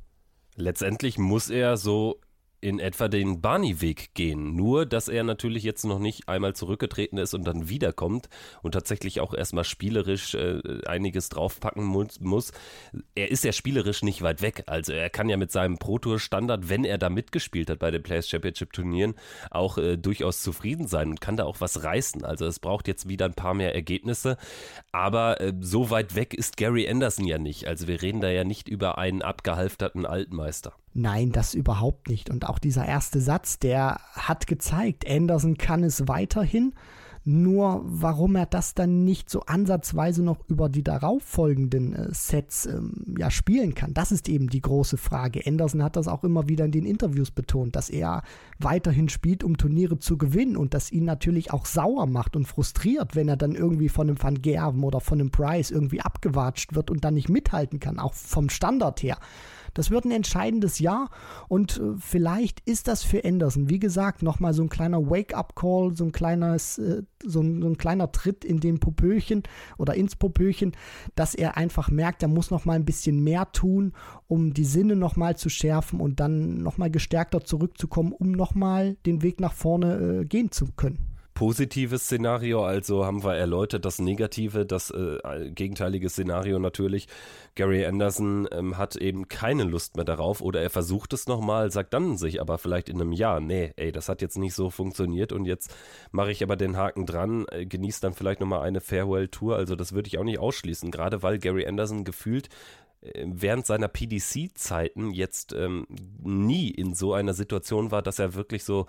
[0.58, 2.20] Letztendlich muss er so
[2.67, 4.56] in etwa den Barney-Weg gehen.
[4.56, 8.27] Nur, dass er natürlich jetzt noch nicht einmal zurückgetreten ist und dann wiederkommt
[8.62, 12.51] und tatsächlich auch erstmal spielerisch äh, einiges draufpacken muss.
[13.15, 14.63] Er ist ja spielerisch nicht weit weg.
[14.67, 18.27] Also er kann ja mit seinem Pro-Tour-Standard, wenn er da mitgespielt hat bei den Players
[18.27, 19.15] Championship-Turnieren,
[19.49, 22.25] auch äh, durchaus zufrieden sein und kann da auch was reißen.
[22.25, 24.38] Also es braucht jetzt wieder ein paar mehr Ergebnisse.
[24.91, 27.65] Aber äh, so weit weg ist Gary Anderson ja nicht.
[27.65, 30.73] Also wir reden da ja nicht über einen abgehalfterten Altmeister.
[31.00, 32.32] Nein, das überhaupt nicht.
[32.32, 36.74] Und auch dieser erste Satz, der hat gezeigt, Anderson kann es weiterhin.
[37.24, 43.14] Nur warum er das dann nicht so ansatzweise noch über die darauffolgenden äh, Sets ähm,
[43.18, 45.46] ja, spielen kann, das ist eben die große Frage.
[45.46, 48.24] Anderson hat das auch immer wieder in den Interviews betont, dass er
[48.58, 53.16] weiterhin spielt, um Turniere zu gewinnen und das ihn natürlich auch sauer macht und frustriert,
[53.16, 56.90] wenn er dann irgendwie von einem Van Gerven oder von einem Price irgendwie abgewatscht wird
[56.90, 59.18] und dann nicht mithalten kann, auch vom Standard her
[59.78, 61.12] Das wird ein entscheidendes Jahr
[61.50, 66.06] und äh, vielleicht ist das für Anderson, wie gesagt, nochmal so ein kleiner Wake-up-Call, so
[66.06, 66.58] ein äh,
[67.24, 69.44] so ein, so ein, kleiner Tritt in den Popöchen
[69.78, 70.72] oder ins Popöchen,
[71.13, 73.94] dass er einfach merkt, er muss nochmal ein bisschen mehr tun,
[74.28, 79.40] um die Sinne nochmal zu schärfen und dann nochmal gestärkter zurückzukommen, um nochmal den Weg
[79.40, 84.89] nach vorne äh, gehen zu können positives Szenario, also haben wir erläutert das negative, das
[84.89, 87.08] äh, gegenteilige Szenario natürlich.
[87.54, 91.93] Gary Anderson ähm, hat eben keine Lust mehr darauf oder er versucht es nochmal, sagt
[91.93, 95.32] dann sich aber vielleicht in einem Jahr, nee, ey, das hat jetzt nicht so funktioniert
[95.32, 95.76] und jetzt
[96.10, 99.93] mache ich aber den Haken dran, äh, genießt dann vielleicht nochmal eine Farewell-Tour, also das
[99.93, 102.50] würde ich auch nicht ausschließen, gerade weil Gary Anderson gefühlt
[103.02, 105.86] äh, während seiner PDC-Zeiten jetzt ähm,
[106.23, 108.88] nie in so einer Situation war, dass er wirklich so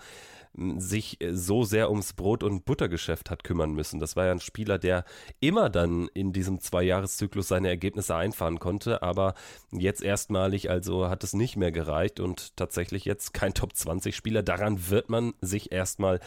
[0.78, 4.00] sich äh, so sehr ums Brot- und Buttergeschäft hat kümmern müssen.
[4.00, 5.04] Das war ja ein Spieler, der
[5.40, 9.34] immer dann in diesem Zweijahreszyklus seine Ergebnisse einfahren konnte, aber
[9.72, 14.42] jetzt erstmalig also hat es nicht mehr gereicht und tatsächlich jetzt kein Top-20-Spieler.
[14.42, 16.20] Daran wird man sich erstmal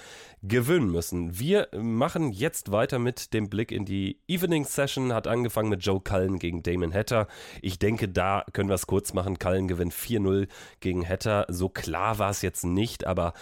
[0.43, 1.39] gewöhnen müssen.
[1.39, 5.13] Wir machen jetzt weiter mit dem Blick in die Evening Session.
[5.13, 7.27] Hat angefangen mit Joe Cullen gegen Damon Hatter.
[7.61, 9.39] Ich denke, da können wir es kurz machen.
[9.39, 10.47] Cullen gewinnt 4-0
[10.79, 11.45] gegen Hatter.
[11.49, 13.33] So klar war es jetzt nicht, aber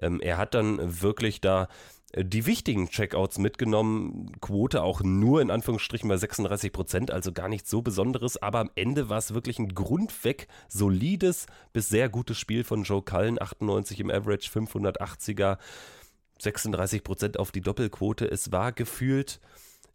[0.00, 1.68] ähm, er hat dann wirklich da
[2.12, 4.32] äh, die wichtigen Checkouts mitgenommen.
[4.40, 8.40] Quote auch nur in Anführungsstrichen bei 36 Prozent, also gar nichts so Besonderes.
[8.40, 13.02] Aber am Ende war es wirklich ein grundweg solides bis sehr gutes Spiel von Joe
[13.02, 13.40] Cullen.
[13.40, 15.58] 98 im Average, 580er,
[16.38, 18.30] 36 Prozent auf die Doppelquote.
[18.30, 19.40] Es war gefühlt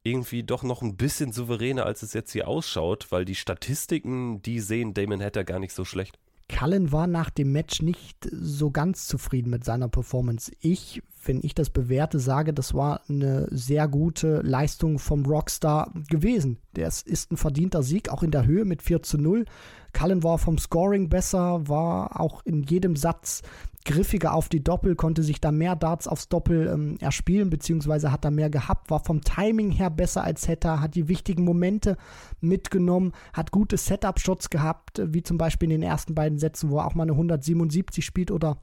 [0.03, 4.59] irgendwie doch noch ein bisschen souveräner, als es jetzt hier ausschaut, weil die Statistiken, die
[4.59, 6.19] sehen Damon Hatter gar nicht so schlecht.
[6.49, 10.51] Cullen war nach dem Match nicht so ganz zufrieden mit seiner Performance.
[10.59, 16.57] Ich, wenn ich das bewerte, sage, das war eine sehr gute Leistung vom Rockstar gewesen.
[16.73, 19.45] Das ist ein verdienter Sieg, auch in der Höhe mit 4 zu 0.
[19.93, 23.41] Cullen war vom Scoring besser, war auch in jedem Satz
[23.85, 28.25] griffiger auf die Doppel, konnte sich da mehr Darts aufs Doppel ähm, erspielen, beziehungsweise hat
[28.25, 31.97] er mehr gehabt, war vom Timing her besser als Hetter, hat die wichtigen Momente
[32.41, 36.87] mitgenommen, hat gute Setup-Shots gehabt, wie zum Beispiel in den ersten beiden Sätzen, wo er
[36.87, 38.57] auch mal eine 177 spielt oder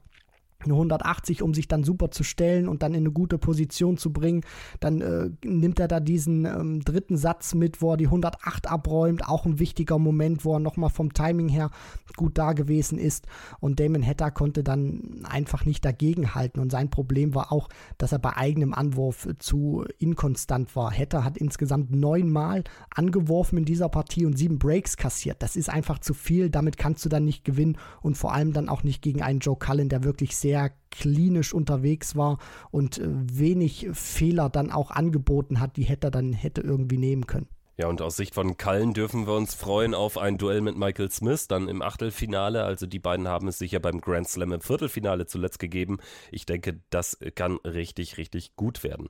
[0.65, 4.11] eine 180, um sich dann super zu stellen und dann in eine gute Position zu
[4.11, 4.41] bringen.
[4.79, 9.27] Dann äh, nimmt er da diesen ähm, dritten Satz mit, wo er die 108 abräumt.
[9.27, 11.71] Auch ein wichtiger Moment, wo er nochmal vom Timing her
[12.15, 13.27] gut da gewesen ist.
[13.59, 16.61] Und Damon Hatter konnte dann einfach nicht dagegenhalten.
[16.61, 20.91] Und sein Problem war auch, dass er bei eigenem Anwurf zu inkonstant war.
[20.91, 25.41] Hatter hat insgesamt neunmal angeworfen in dieser Partie und sieben Breaks kassiert.
[25.41, 26.49] Das ist einfach zu viel.
[26.49, 29.57] Damit kannst du dann nicht gewinnen und vor allem dann auch nicht gegen einen Joe
[29.57, 32.37] Cullen, der wirklich sehr sehr klinisch unterwegs war
[32.71, 37.25] und äh, wenig Fehler dann auch angeboten hat, die hätte er dann hätte irgendwie nehmen
[37.25, 37.47] können.
[37.77, 41.09] Ja, und aus Sicht von Cullen dürfen wir uns freuen auf ein Duell mit Michael
[41.09, 42.63] Smith, dann im Achtelfinale.
[42.65, 45.99] Also die beiden haben es sicher beim Grand Slam im Viertelfinale zuletzt gegeben.
[46.31, 49.07] Ich denke, das kann richtig, richtig gut werden.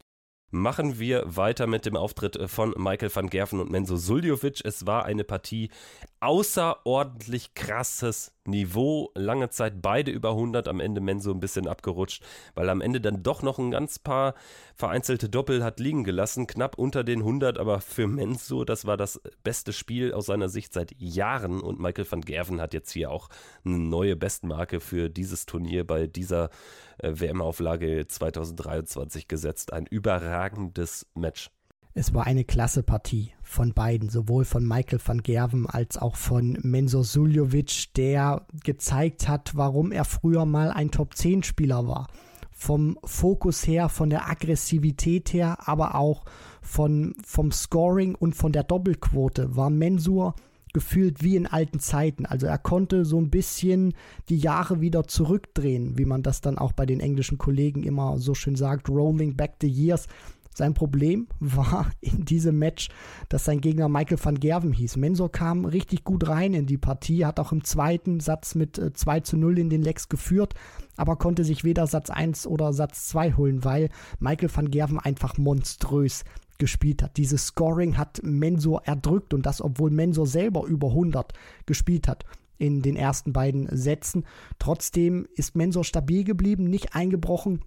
[0.51, 4.61] Machen wir weiter mit dem Auftritt von Michael van Gerven und Menzo Suljovic.
[4.63, 5.71] Es war eine Partie
[6.19, 12.23] außerordentlich krasses Niveau, lange Zeit beide über 100, am Ende Menso ein bisschen abgerutscht,
[12.55, 14.33] weil am Ende dann doch noch ein ganz paar
[14.75, 19.21] vereinzelte Doppel hat liegen gelassen, knapp unter den 100, aber für Menso, das war das
[19.43, 23.29] beste Spiel aus seiner Sicht seit Jahren und Michael van Gerven hat jetzt hier auch
[23.63, 26.49] eine neue Bestmarke für dieses Turnier bei dieser
[26.97, 29.71] äh, WM-Auflage 2023 gesetzt.
[29.71, 31.51] Ein überragendes Match.
[31.93, 36.57] Es war eine klasse Partie von beiden, sowohl von Michael van Gerven als auch von
[36.61, 42.07] Mensur Suljovic, der gezeigt hat, warum er früher mal ein Top-10-Spieler war.
[42.49, 46.23] Vom Fokus her, von der Aggressivität her, aber auch
[46.61, 50.35] von, vom Scoring und von der Doppelquote war Mensur
[50.73, 52.25] gefühlt wie in alten Zeiten.
[52.25, 53.93] Also er konnte so ein bisschen
[54.29, 58.33] die Jahre wieder zurückdrehen, wie man das dann auch bei den englischen Kollegen immer so
[58.33, 60.07] schön sagt, rolling back the years.
[60.53, 62.89] Sein Problem war in diesem Match,
[63.29, 64.97] dass sein Gegner Michael van Gerven hieß.
[64.97, 68.93] Mensor kam richtig gut rein in die Partie, hat auch im zweiten Satz mit äh,
[68.93, 70.53] 2 zu 0 in den Lecks geführt,
[70.97, 75.37] aber konnte sich weder Satz 1 oder Satz 2 holen, weil Michael van Gerven einfach
[75.37, 76.23] monströs
[76.57, 77.17] gespielt hat.
[77.17, 81.33] Dieses Scoring hat Mensor erdrückt und das, obwohl Mensor selber über 100
[81.65, 82.25] gespielt hat
[82.59, 84.25] in den ersten beiden Sätzen.
[84.59, 87.61] Trotzdem ist Mensor stabil geblieben, nicht eingebrochen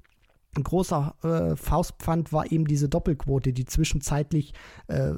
[0.56, 4.54] ein großer äh, Faustpfand war eben diese Doppelquote, die zwischenzeitlich
[4.88, 5.12] äh,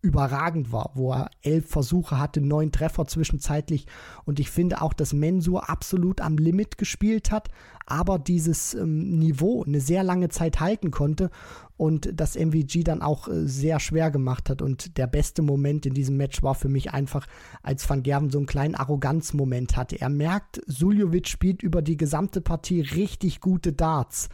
[0.00, 3.86] überragend war, wo er elf Versuche hatte, neun Treffer zwischenzeitlich.
[4.24, 7.48] Und ich finde auch, dass Mensur absolut am Limit gespielt hat,
[7.86, 11.30] aber dieses ähm, Niveau eine sehr lange Zeit halten konnte
[11.78, 14.60] und das MVG dann auch äh, sehr schwer gemacht hat.
[14.60, 17.26] Und der beste Moment in diesem Match war für mich einfach,
[17.62, 20.00] als Van Gerven so einen kleinen Arroganzmoment hatte.
[20.00, 24.28] Er merkt, Suljovic spielt über die gesamte Partie richtig gute Darts.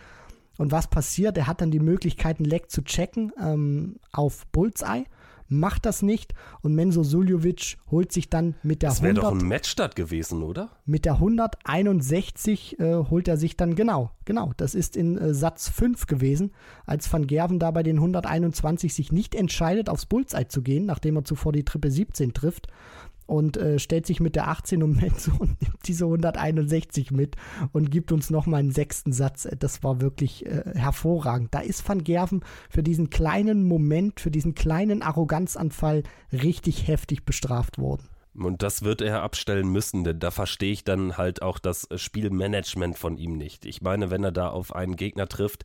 [0.59, 1.37] Und was passiert?
[1.37, 5.05] Er hat dann die Möglichkeit, einen Leck zu checken ähm, auf Bullseye
[5.49, 9.17] macht das nicht und Menzo Suljovic holt sich dann mit der das 100.
[9.17, 10.71] Das wäre doch ein Matchstart gewesen, oder?
[10.87, 15.69] Mit der 161 äh, holt er sich dann, genau, genau, das ist in äh, Satz
[15.69, 16.53] 5 gewesen,
[16.87, 21.17] als Van Gerven da bei den 121 sich nicht entscheidet, aufs Bullseye zu gehen, nachdem
[21.17, 22.69] er zuvor die Triple 17 trifft
[23.27, 27.37] und äh, stellt sich mit der 18 um Metz und nimmt diese 161 mit
[27.73, 29.49] und gibt uns nochmal einen sechsten Satz.
[29.59, 31.55] Das war wirklich äh, hervorragend.
[31.55, 37.79] Da ist Van Gerven für diesen kleinen Moment, für diesen kleinen Arroganzanfall richtig heftig bestraft
[37.79, 38.09] worden.
[38.37, 42.99] Und das wird er abstellen müssen, denn da verstehe ich dann halt auch das Spielmanagement
[42.99, 43.65] von ihm nicht.
[43.65, 45.65] Ich meine, wenn er da auf einen Gegner trifft,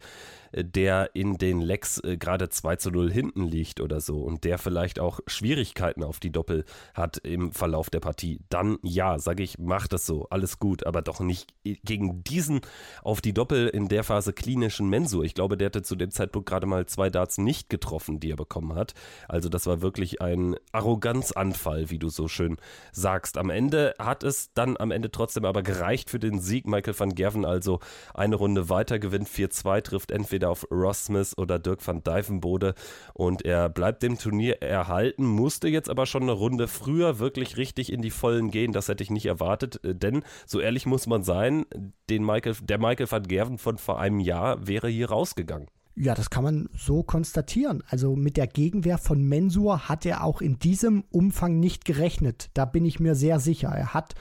[0.54, 4.58] der in den Lecks äh, gerade 2 zu 0 hinten liegt oder so und der
[4.58, 9.58] vielleicht auch Schwierigkeiten auf die Doppel hat im Verlauf der Partie, dann ja, sage ich,
[9.60, 12.62] mach das so, alles gut, aber doch nicht gegen diesen
[13.04, 15.24] auf die Doppel in der Phase klinischen Mensur.
[15.24, 18.36] Ich glaube, der hatte zu dem Zeitpunkt gerade mal zwei Darts nicht getroffen, die er
[18.36, 18.94] bekommen hat.
[19.28, 22.58] Also das war wirklich ein Arroganzanfall, wie du so schön
[22.92, 23.38] sagst.
[23.38, 26.68] Am Ende hat es dann am Ende trotzdem aber gereicht für den Sieg.
[26.68, 27.80] Michael van Gerven also
[28.14, 32.74] eine Runde weiter gewinnt, 4-2, trifft entweder entweder auf Ross Smith oder Dirk van Dijvenbode
[33.14, 37.92] und er bleibt dem Turnier erhalten, musste jetzt aber schon eine Runde früher wirklich richtig
[37.92, 38.72] in die Vollen gehen.
[38.72, 41.66] Das hätte ich nicht erwartet, äh, denn so ehrlich muss man sein,
[42.10, 45.68] den Michael, der Michael van Gerven von vor einem Jahr wäre hier rausgegangen.
[45.96, 47.84] Ja, das kann man so konstatieren.
[47.90, 52.50] Also mit der Gegenwehr von Mensur hat er auch in diesem Umfang nicht gerechnet.
[52.54, 53.68] Da bin ich mir sehr sicher.
[53.68, 54.16] Er hat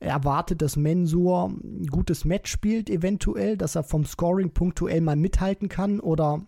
[0.00, 5.68] erwartet, dass Mensur ein gutes Match spielt, eventuell, dass er vom Scoring punktuell mal mithalten
[5.68, 6.42] kann oder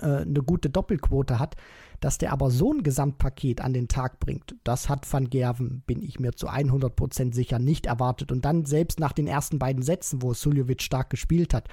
[0.00, 1.56] äh, eine gute Doppelquote hat.
[2.00, 6.00] Dass der aber so ein Gesamtpaket an den Tag bringt, das hat Van Gerven, bin
[6.00, 8.30] ich mir zu 100% sicher, nicht erwartet.
[8.30, 11.66] Und dann selbst nach den ersten beiden Sätzen, wo Suljovic stark gespielt hat,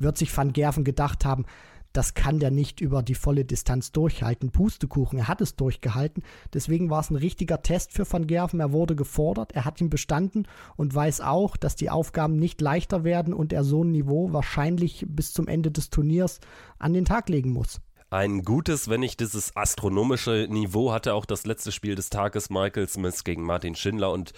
[0.00, 1.44] wird sich Van Gerven gedacht haben,
[1.92, 4.50] das kann der nicht über die volle Distanz durchhalten.
[4.50, 6.22] Pustekuchen, er hat es durchgehalten.
[6.52, 8.60] Deswegen war es ein richtiger Test für Van Gerven.
[8.60, 10.46] Er wurde gefordert, er hat ihn bestanden
[10.76, 15.06] und weiß auch, dass die Aufgaben nicht leichter werden und er so ein Niveau wahrscheinlich
[15.08, 16.40] bis zum Ende des Turniers
[16.78, 17.80] an den Tag legen muss.
[18.10, 22.88] Ein gutes, wenn nicht dieses astronomische Niveau hatte auch das letzte Spiel des Tages Michael
[22.88, 24.32] Smith gegen Martin Schindler und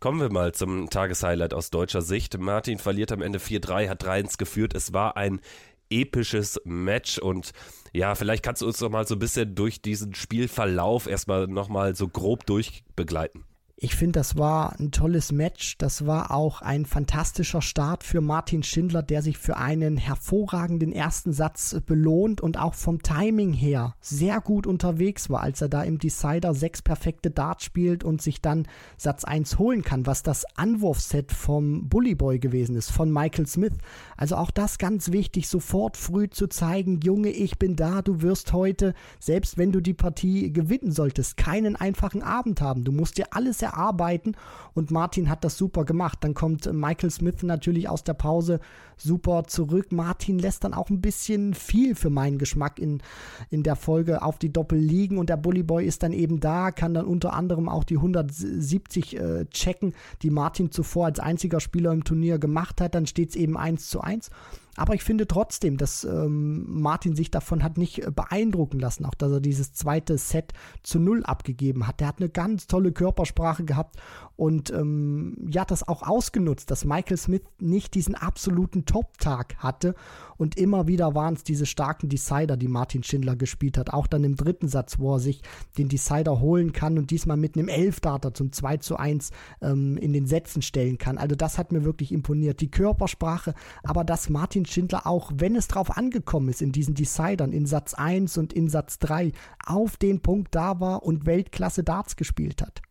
[0.00, 2.38] Kommen wir mal zum Tageshighlight aus deutscher Sicht.
[2.38, 4.72] Martin verliert am Ende 4-3, hat 3-1 geführt.
[4.72, 5.40] Es war ein
[5.90, 7.52] episches Match und
[7.92, 11.68] ja, vielleicht kannst du uns noch mal so ein bisschen durch diesen Spielverlauf erstmal noch
[11.68, 13.44] mal so grob durchbegleiten.
[13.80, 15.78] Ich finde, das war ein tolles Match.
[15.78, 21.32] Das war auch ein fantastischer Start für Martin Schindler, der sich für einen hervorragenden ersten
[21.32, 26.00] Satz belohnt und auch vom Timing her sehr gut unterwegs war, als er da im
[26.00, 31.30] Decider sechs perfekte Darts spielt und sich dann Satz 1 holen kann, was das Anwurfset
[31.30, 33.74] vom Bully Boy gewesen ist, von Michael Smith.
[34.16, 38.52] Also auch das ganz wichtig, sofort früh zu zeigen, Junge, ich bin da, du wirst
[38.52, 42.82] heute, selbst wenn du die Partie gewinnen solltest, keinen einfachen Abend haben.
[42.82, 44.36] Du musst dir alles erarbeiten
[44.74, 46.18] und Martin hat das super gemacht.
[46.20, 48.60] Dann kommt Michael Smith natürlich aus der Pause
[48.96, 49.92] super zurück.
[49.92, 53.02] Martin lässt dann auch ein bisschen viel für meinen Geschmack in,
[53.50, 56.70] in der Folge auf die Doppel liegen und der Bully Boy ist dann eben da,
[56.70, 61.92] kann dann unter anderem auch die 170 äh, checken, die Martin zuvor als einziger Spieler
[61.92, 62.94] im Turnier gemacht hat.
[62.94, 64.30] Dann steht es eben 1 zu 1.
[64.78, 69.14] Aber ich finde trotzdem, dass ähm, Martin sich davon hat nicht äh, beeindrucken lassen, auch
[69.14, 72.00] dass er dieses zweite Set zu null abgegeben hat.
[72.00, 73.96] Der hat eine ganz tolle Körpersprache gehabt
[74.36, 79.94] und ähm, ja, das auch ausgenutzt, dass Michael Smith nicht diesen absoluten Top-Tag hatte
[80.38, 83.92] und immer wieder waren es diese starken Decider, die Martin Schindler gespielt hat.
[83.92, 85.42] Auch dann im dritten Satz, wo er sich
[85.76, 90.12] den Decider holen kann und diesmal mit einem Elfdarter zum 2 zu 1 ähm, in
[90.12, 91.18] den Sätzen stellen kann.
[91.18, 92.60] Also das hat mir wirklich imponiert.
[92.60, 97.52] Die Körpersprache, aber dass Martin Schindler auch, wenn es drauf angekommen ist in diesen Decidern,
[97.52, 99.32] in Satz 1 und in Satz 3,
[99.66, 102.82] auf den Punkt da war und Weltklasse Darts gespielt hat.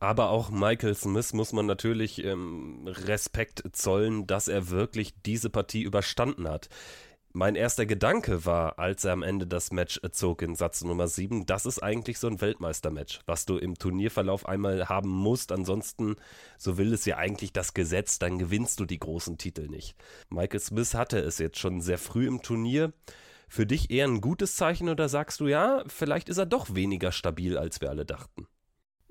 [0.00, 5.82] Aber auch Michael Smith muss man natürlich ähm, Respekt zollen, dass er wirklich diese Partie
[5.82, 6.68] überstanden hat.
[7.36, 11.46] Mein erster Gedanke war, als er am Ende das Match zog in Satz Nummer 7,
[11.46, 15.50] das ist eigentlich so ein Weltmeistermatch, was du im Turnierverlauf einmal haben musst.
[15.50, 16.14] Ansonsten,
[16.58, 19.96] so will es ja eigentlich das Gesetz, dann gewinnst du die großen Titel nicht.
[20.30, 22.92] Michael Smith hatte es jetzt schon sehr früh im Turnier.
[23.48, 27.10] Für dich eher ein gutes Zeichen oder sagst du, ja, vielleicht ist er doch weniger
[27.10, 28.46] stabil, als wir alle dachten?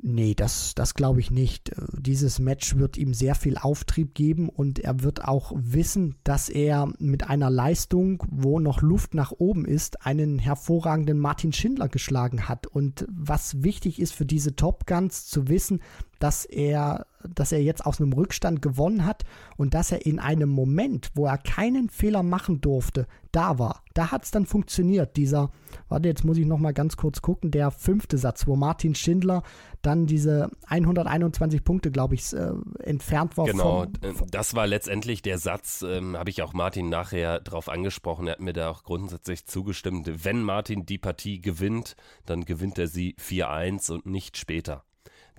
[0.05, 1.71] Nee, das, das glaube ich nicht.
[1.93, 6.91] Dieses Match wird ihm sehr viel Auftrieb geben und er wird auch wissen, dass er
[6.99, 12.67] mit einer Leistung, wo noch Luft nach oben ist, einen hervorragenden Martin Schindler geschlagen hat.
[12.67, 15.79] Und was wichtig ist für diese Top Guns zu wissen,
[16.23, 19.25] dass er, dass er jetzt aus einem Rückstand gewonnen hat
[19.57, 23.83] und dass er in einem Moment, wo er keinen Fehler machen durfte, da war.
[23.93, 25.17] Da hat es dann funktioniert.
[25.17, 25.51] Dieser,
[25.89, 29.43] warte, jetzt muss ich nochmal ganz kurz gucken, der fünfte Satz, wo Martin Schindler
[29.81, 33.45] dann diese 121 Punkte, glaube ich, äh, entfernt war.
[33.45, 37.67] Genau, vom, äh, das war letztendlich der Satz, ähm, habe ich auch Martin nachher drauf
[37.67, 38.27] angesprochen.
[38.27, 40.09] Er hat mir da auch grundsätzlich zugestimmt.
[40.23, 44.85] Wenn Martin die Partie gewinnt, dann gewinnt er sie 4-1 und nicht später.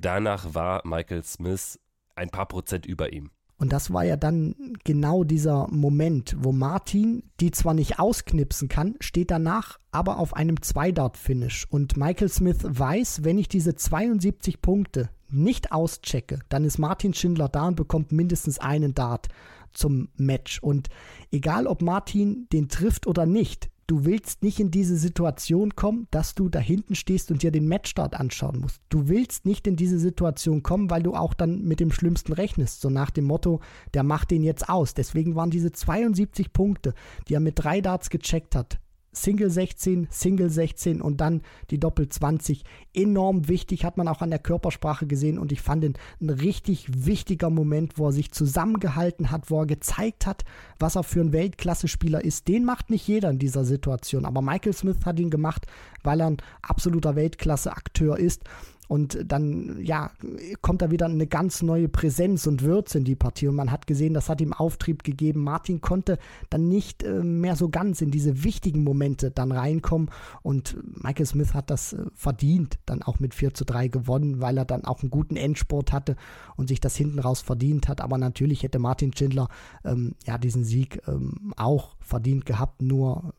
[0.00, 1.78] Danach war Michael Smith
[2.16, 3.30] ein paar Prozent über ihm.
[3.56, 8.96] Und das war ja dann genau dieser Moment, wo Martin, die zwar nicht ausknipsen kann,
[9.00, 11.66] steht danach aber auf einem Zweidart-Finish.
[11.70, 17.48] Und Michael Smith weiß, wenn ich diese 72 Punkte nicht auschecke, dann ist Martin Schindler
[17.48, 19.28] da und bekommt mindestens einen Dart
[19.72, 20.58] zum Match.
[20.60, 20.88] Und
[21.30, 26.34] egal ob Martin den trifft oder nicht, Du willst nicht in diese Situation kommen, dass
[26.34, 28.80] du da hinten stehst und dir den Matchstart anschauen musst.
[28.88, 32.80] Du willst nicht in diese Situation kommen, weil du auch dann mit dem Schlimmsten rechnest.
[32.80, 33.60] So nach dem Motto,
[33.92, 34.94] der macht den jetzt aus.
[34.94, 36.94] Deswegen waren diese 72 Punkte,
[37.28, 38.80] die er mit drei Darts gecheckt hat,
[39.14, 42.64] Single 16, Single 16 und dann die Doppel 20.
[42.92, 47.06] Enorm wichtig, hat man auch an der Körpersprache gesehen und ich fand ihn ein richtig
[47.06, 50.44] wichtiger Moment, wo er sich zusammengehalten hat, wo er gezeigt hat,
[50.78, 52.48] was er für ein Weltklasse-Spieler ist.
[52.48, 55.66] Den macht nicht jeder in dieser Situation, aber Michael Smith hat ihn gemacht,
[56.02, 58.44] weil er ein absoluter Weltklasse-Akteur ist
[58.88, 60.10] und dann, ja,
[60.60, 63.48] kommt da wieder eine ganz neue Präsenz und Würze in die Partie.
[63.48, 65.42] Und man hat gesehen, das hat ihm Auftrieb gegeben.
[65.42, 66.18] Martin konnte
[66.50, 70.10] dann nicht äh, mehr so ganz in diese wichtigen Momente dann reinkommen.
[70.42, 74.58] Und Michael Smith hat das äh, verdient, dann auch mit 4 zu 3 gewonnen, weil
[74.58, 76.16] er dann auch einen guten Endsport hatte
[76.56, 78.00] und sich das hinten raus verdient hat.
[78.00, 79.48] Aber natürlich hätte Martin Schindler
[79.84, 82.82] ähm, ja diesen Sieg ähm, auch verdient gehabt.
[82.82, 83.34] Nur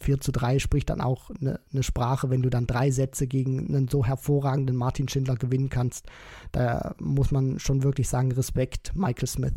[0.00, 3.68] 4 zu 3 spricht dann auch eine, eine, Sprache, wenn du dann drei Sätze gegen
[3.68, 6.06] einen so hervorragenden Martin Schindler gewinnen kannst.
[6.52, 9.54] Da muss man schon wirklich sagen, Respekt, Michael Smith.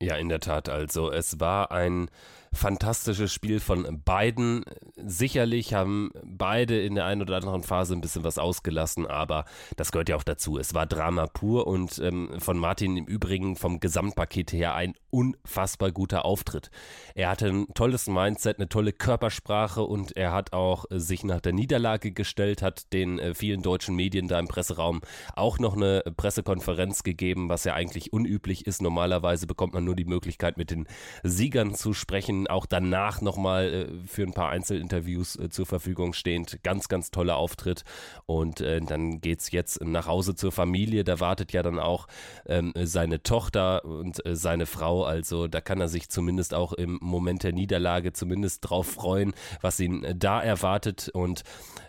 [0.00, 0.68] Ja, in der Tat.
[0.68, 2.08] Also es war ein
[2.52, 4.64] fantastisches Spiel von beiden.
[4.96, 9.44] Sicherlich haben beide in der einen oder anderen Phase ein bisschen was ausgelassen, aber
[9.76, 10.58] das gehört ja auch dazu.
[10.58, 15.92] Es war Drama pur und ähm, von Martin im Übrigen vom Gesamtpaket her ein unfassbar
[15.92, 16.70] guter Auftritt.
[17.14, 21.40] Er hatte ein tolles Mindset, eine tolle Körpersprache und er hat auch äh, sich nach
[21.40, 25.00] der Niederlage gestellt, hat den äh, vielen deutschen Medien da im Presseraum
[25.34, 28.82] auch noch eine Pressekonferenz gegeben, was ja eigentlich unüblich ist.
[28.82, 30.86] Normalerweise bekommt man nur die Möglichkeit, mit den
[31.22, 36.62] Siegern zu sprechen auch danach nochmal äh, für ein paar Einzelinterviews äh, zur Verfügung stehend.
[36.62, 37.84] Ganz, ganz toller Auftritt.
[38.26, 41.04] Und äh, dann geht es jetzt nach Hause zur Familie.
[41.04, 42.06] Da wartet ja dann auch
[42.46, 45.04] ähm, seine Tochter und äh, seine Frau.
[45.04, 49.80] Also da kann er sich zumindest auch im Moment der Niederlage zumindest drauf freuen, was
[49.80, 51.10] ihn äh, da erwartet.
[51.12, 51.42] Und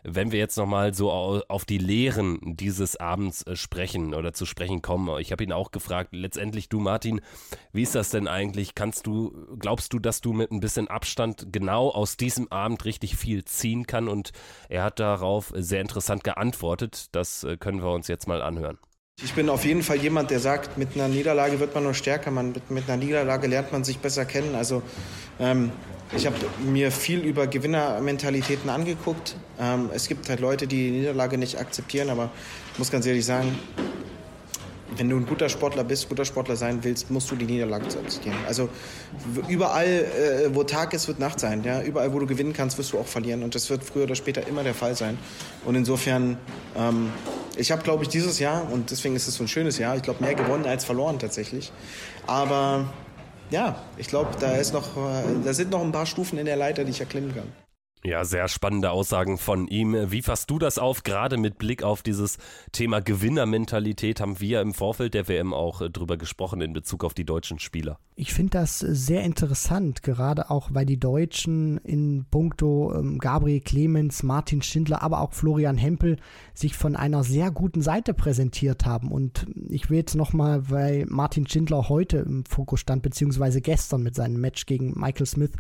[0.04, 4.82] wenn wir jetzt nochmal so auf die Lehren dieses Abends äh, sprechen oder zu sprechen
[4.82, 7.22] kommen, ich habe ihn auch gefragt, letztendlich du Martin,
[7.72, 8.76] wie ist das denn eigentlich?
[8.76, 13.16] Kannst du, glaubst du, dass du mit ein bisschen Abstand genau aus diesem Abend richtig
[13.16, 14.08] viel ziehen kann?
[14.08, 14.32] Und
[14.70, 17.08] er hat darauf sehr interessant geantwortet.
[17.14, 18.78] Das äh, können wir uns jetzt mal anhören.
[19.22, 22.32] Ich bin auf jeden Fall jemand, der sagt, mit einer Niederlage wird man nur stärker,
[22.32, 24.56] man, mit, mit einer Niederlage lernt man sich besser kennen.
[24.56, 24.82] Also
[25.40, 25.72] ähm,
[26.16, 29.36] ich habe mir viel über Gewinnermentalitäten angeguckt.
[29.60, 32.32] Ähm, es gibt halt Leute, die die Niederlage nicht akzeptieren, aber
[32.74, 33.60] ich muss ganz ehrlich sagen,
[34.96, 38.38] wenn du ein guter Sportler bist, guter Sportler sein willst, musst du die Niederlage akzeptieren.
[38.48, 38.70] Also
[39.48, 41.64] überall, äh, wo Tag ist, wird Nacht sein.
[41.64, 41.82] Ja?
[41.82, 43.44] Überall, wo du gewinnen kannst, wirst du auch verlieren.
[43.44, 45.18] Und das wird früher oder später immer der Fall sein.
[45.66, 46.38] Und insofern,
[46.76, 47.12] ähm,
[47.58, 50.02] ich habe, glaube ich, dieses Jahr, und deswegen ist es so ein schönes Jahr, ich
[50.02, 51.72] glaube, mehr gewonnen als verloren tatsächlich.
[52.28, 52.86] Aber
[53.50, 56.56] ja, ich glaube, da, ist noch, äh, da sind noch ein paar Stufen in der
[56.56, 57.52] Leiter, die ich erklimmen kann.
[58.02, 59.94] Ja, sehr spannende Aussagen von ihm.
[60.10, 61.04] Wie fasst du das auf?
[61.04, 62.38] Gerade mit Blick auf dieses
[62.72, 67.14] Thema Gewinnermentalität haben wir im Vorfeld der WM auch äh, drüber gesprochen in Bezug auf
[67.14, 68.00] die deutschen Spieler.
[68.16, 74.24] Ich finde das sehr interessant, gerade auch, weil die Deutschen in puncto ähm, Gabriel Clemens,
[74.24, 76.16] Martin Schindler, aber auch Florian Hempel
[76.54, 79.12] sich von einer sehr guten Seite präsentiert haben.
[79.12, 84.16] Und ich will jetzt nochmal, weil Martin Schindler heute im Fokus stand, beziehungsweise gestern mit
[84.16, 85.52] seinem Match gegen Michael Smith,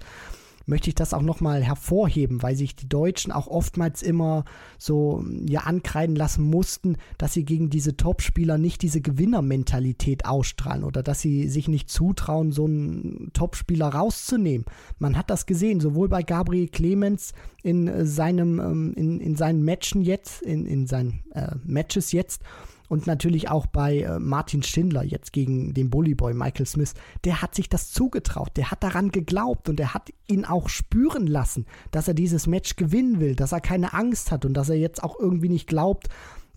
[0.69, 4.45] möchte ich das auch nochmal hervorheben, weil sich die Deutschen auch oftmals immer
[4.77, 11.03] so ja ankreiden lassen mussten, dass sie gegen diese Topspieler nicht diese Gewinnermentalität ausstrahlen oder
[11.03, 14.65] dass sie sich nicht zutrauen, so einen Topspieler rauszunehmen.
[14.99, 20.01] Man hat das gesehen, sowohl bei Gabriel Clemens in seinem, ähm, in, in seinen Matchen
[20.01, 22.43] jetzt, in, in seinen äh, Matches jetzt,
[22.89, 26.95] Und natürlich auch bei äh, Martin Schindler jetzt gegen den Bullyboy Michael Smith.
[27.23, 31.27] Der hat sich das zugetraut, der hat daran geglaubt und er hat ihn auch spüren
[31.27, 34.77] lassen, dass er dieses Match gewinnen will, dass er keine Angst hat und dass er
[34.77, 36.09] jetzt auch irgendwie nicht glaubt,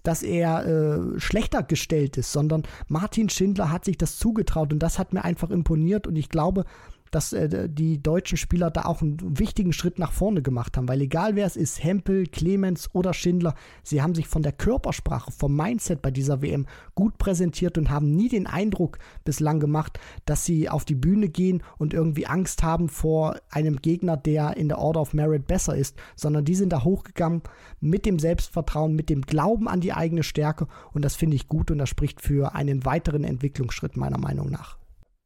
[0.03, 4.99] dass er äh, schlechter gestellt ist, sondern Martin Schindler hat sich das zugetraut und das
[4.99, 6.65] hat mir einfach imponiert und ich glaube,
[7.13, 11.01] dass äh, die deutschen Spieler da auch einen wichtigen Schritt nach vorne gemacht haben, weil
[11.01, 13.55] egal wer es ist, Hempel, Clemens oder Schindler,
[13.85, 18.11] sie haben sich von der Körpersprache, vom Mindset bei dieser WM gut präsentiert und haben
[18.11, 22.89] nie den Eindruck bislang gemacht, dass sie auf die Bühne gehen und irgendwie Angst haben
[22.89, 26.83] vor einem Gegner, der in der Order of Merit besser ist, sondern die sind da
[26.83, 27.43] hochgegangen
[27.81, 31.71] mit dem Selbstvertrauen, mit dem Glauben an die eigene Stärke und das finde ich gut
[31.71, 34.82] und das spricht für einen weiteren Entwicklungsschritt meiner Meinung nach.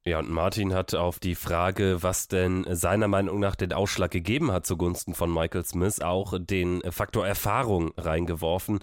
[0.07, 4.53] Ja, und Martin hat auf die Frage, was denn seiner Meinung nach den Ausschlag gegeben
[4.53, 8.79] hat zugunsten von Michael Smith, auch den Faktor Erfahrung reingeworfen.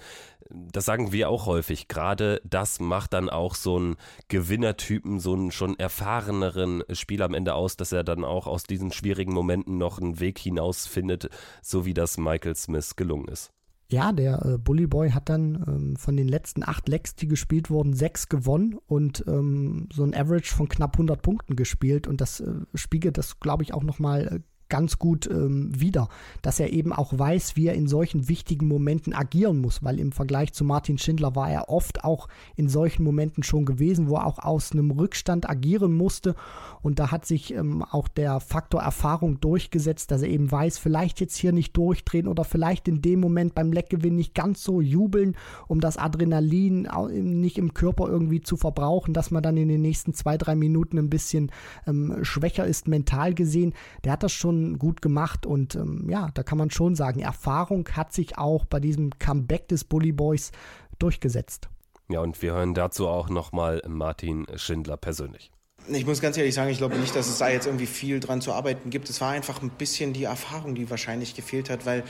[0.50, 1.88] Das sagen wir auch häufig.
[1.88, 3.96] Gerade das macht dann auch so einen
[4.28, 8.92] Gewinnertypen, so einen schon erfahreneren Spieler am Ende aus, dass er dann auch aus diesen
[8.92, 11.30] schwierigen Momenten noch einen Weg hinausfindet,
[11.62, 13.54] so wie das Michael Smith gelungen ist.
[13.94, 17.70] Ja, der äh, Bully Boy hat dann ähm, von den letzten acht Lecks, die gespielt
[17.70, 22.08] wurden, sechs gewonnen und ähm, so ein Average von knapp 100 Punkten gespielt.
[22.08, 24.39] Und das äh, spiegelt das, glaube ich, auch nochmal äh,
[24.74, 26.10] ganz gut ähm, wieder,
[26.42, 30.12] dass er eben auch weiß, wie er in solchen wichtigen Momenten agieren muss, weil im
[30.12, 34.26] Vergleich zu Martin Schindler war er oft auch in solchen Momenten schon gewesen, wo er
[34.26, 36.34] auch aus einem Rückstand agieren musste
[36.82, 41.20] und da hat sich ähm, auch der Faktor Erfahrung durchgesetzt, dass er eben weiß, vielleicht
[41.22, 45.36] jetzt hier nicht durchdrehen oder vielleicht in dem Moment beim Leckgewinn nicht ganz so jubeln,
[45.68, 50.16] um das Adrenalin nicht im Körper irgendwie zu verbrauchen, dass man dann in den nächsten
[50.16, 51.52] zwei, drei Minuten ein bisschen
[51.86, 53.74] ähm, schwächer ist mental gesehen.
[54.04, 57.88] Der hat das schon gut gemacht und ähm, ja, da kann man schon sagen, Erfahrung
[57.93, 60.51] hat sich auch bei diesem Comeback des Bully Boys
[60.99, 61.70] durchgesetzt.
[62.09, 65.51] Ja, und wir hören dazu auch nochmal Martin Schindler persönlich.
[65.88, 68.40] Ich muss ganz ehrlich sagen, ich glaube nicht, dass es da jetzt irgendwie viel dran
[68.40, 69.10] zu arbeiten gibt.
[69.10, 72.04] Es war einfach ein bisschen die Erfahrung, die wahrscheinlich gefehlt hat, weil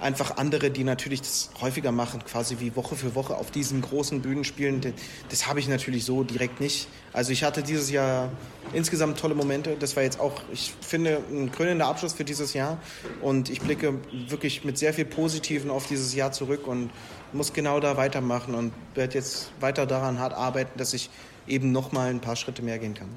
[0.00, 4.20] einfach andere, die natürlich das häufiger machen, quasi wie Woche für Woche auf diesen großen
[4.20, 4.80] Bühnen spielen,
[5.28, 6.86] das, habe ich natürlich so direkt nicht.
[7.12, 8.30] Also ich hatte dieses Jahr
[8.72, 9.76] insgesamt tolle Momente.
[9.78, 12.78] Das war jetzt auch, ich finde, ein krönender Abschluss für dieses Jahr.
[13.22, 13.94] Und ich blicke
[14.28, 16.90] wirklich mit sehr viel Positiven auf dieses Jahr zurück und
[17.32, 21.10] muss genau da weitermachen und werde jetzt weiter daran hart arbeiten, dass ich
[21.48, 23.08] eben noch mal ein paar Schritte mehr gehen kann.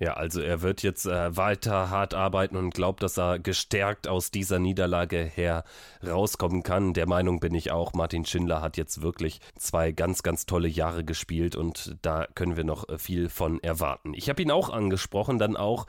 [0.00, 4.30] Ja, also er wird jetzt äh, weiter hart arbeiten und glaubt, dass er gestärkt aus
[4.30, 5.62] dieser Niederlage her
[6.02, 6.94] rauskommen kann.
[6.94, 7.92] Der Meinung bin ich auch.
[7.92, 12.64] Martin Schindler hat jetzt wirklich zwei ganz, ganz tolle Jahre gespielt und da können wir
[12.64, 14.14] noch äh, viel von erwarten.
[14.14, 15.86] Ich habe ihn auch angesprochen, dann auch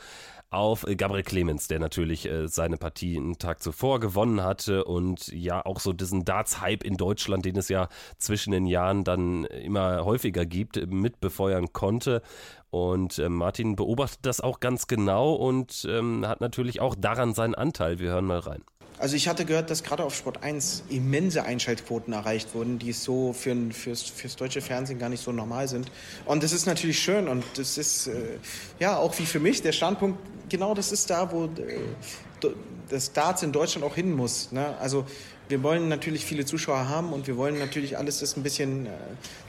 [0.52, 5.66] auf Gabriel Clemens, der natürlich äh, seine Partie einen Tag zuvor gewonnen hatte und ja
[5.66, 7.88] auch so diesen Darts-Hype in Deutschland, den es ja
[8.18, 12.22] zwischen den Jahren dann immer häufiger gibt, mit befeuern konnte.
[12.70, 17.56] Und äh, Martin beobachtet das auch ganz genau und ähm, hat natürlich auch daran seinen
[17.56, 18.00] Anteil.
[18.00, 18.64] Wir hören mal rein.
[19.02, 23.34] Also ich hatte gehört, dass gerade auf Sport 1 immense Einschaltquoten erreicht wurden, die so
[23.34, 25.92] für, fürs, fürs deutsche Fernsehen gar nicht so normal sind.
[26.26, 28.14] Und das ist natürlich schön und das ist äh,
[28.80, 32.50] ja auch wie für mich der Standpunkt, genau das ist da, wo äh,
[32.92, 34.52] das Darts in Deutschland auch hin muss.
[34.52, 34.76] Ne?
[34.80, 35.06] Also
[35.50, 38.90] wir wollen natürlich viele Zuschauer haben und wir wollen natürlich alles das ein bisschen äh,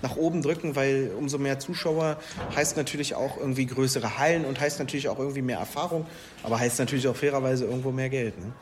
[0.01, 2.17] nach oben drücken, weil umso mehr Zuschauer
[2.57, 6.07] heißt natürlich auch irgendwie größere Hallen und heißt natürlich auch irgendwie mehr Erfahrung,
[6.43, 8.39] aber heißt natürlich auch fairerweise irgendwo mehr Geld.
[8.39, 8.55] Ne?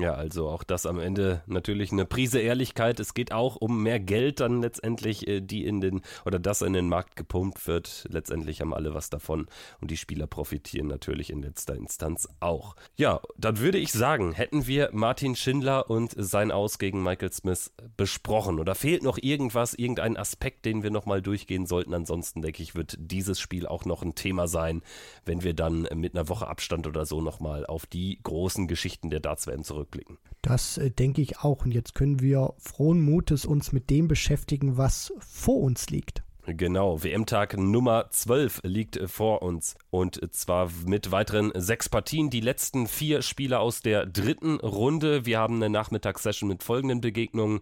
[0.00, 2.98] Ja, also auch das am Ende natürlich eine Prise Ehrlichkeit.
[3.00, 6.72] Es geht auch um mehr Geld dann letztendlich, äh, die in den oder das in
[6.72, 8.06] den Markt gepumpt wird.
[8.08, 9.46] Letztendlich haben alle was davon
[9.82, 12.76] und die Spieler profitieren natürlich in letzter Instanz auch.
[12.96, 17.70] Ja, dann würde ich sagen, hätten wir Martin Schindler und sein Aus gegen Michael Smith
[17.98, 21.92] besprochen oder fehlt noch irgendwas, irgendein Aspekt, den wir nochmal durchgehen sollten?
[21.92, 24.80] Ansonsten denke ich, wird dieses Spiel auch noch ein Thema sein,
[25.26, 29.20] wenn wir dann mit einer Woche Abstand oder so nochmal auf die großen Geschichten der
[29.20, 30.18] Darts-WM zurück zurückblicken.
[30.42, 31.64] Das äh, denke ich auch.
[31.64, 36.22] Und jetzt können wir frohen Mutes uns mit dem beschäftigen, was vor uns liegt.
[36.46, 39.76] Genau, WM-Tag Nummer 12 liegt vor uns.
[39.90, 42.30] Und zwar mit weiteren sechs Partien.
[42.30, 45.26] Die letzten vier Spieler aus der dritten Runde.
[45.26, 47.60] Wir haben eine Nachmittagssession mit folgenden Begegnungen.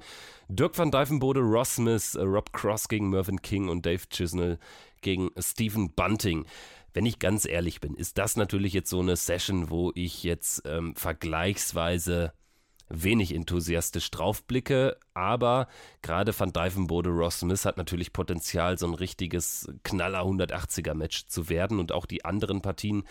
[0.48, 4.58] Dirk van Dijvenbode, Ross Smith, Rob Cross gegen Mervyn King und Dave Chisnell
[5.02, 6.46] gegen Stephen Bunting
[6.98, 10.62] wenn ich ganz ehrlich bin, ist das natürlich jetzt so eine Session, wo ich jetzt
[10.64, 12.32] ähm, vergleichsweise
[12.88, 15.68] wenig enthusiastisch draufblicke, aber
[16.02, 21.48] gerade Van Dijvenbode Ross Smith hat natürlich Potenzial, so ein richtiges Knaller 180er Match zu
[21.48, 21.78] werden.
[21.78, 23.04] Und auch die anderen Partien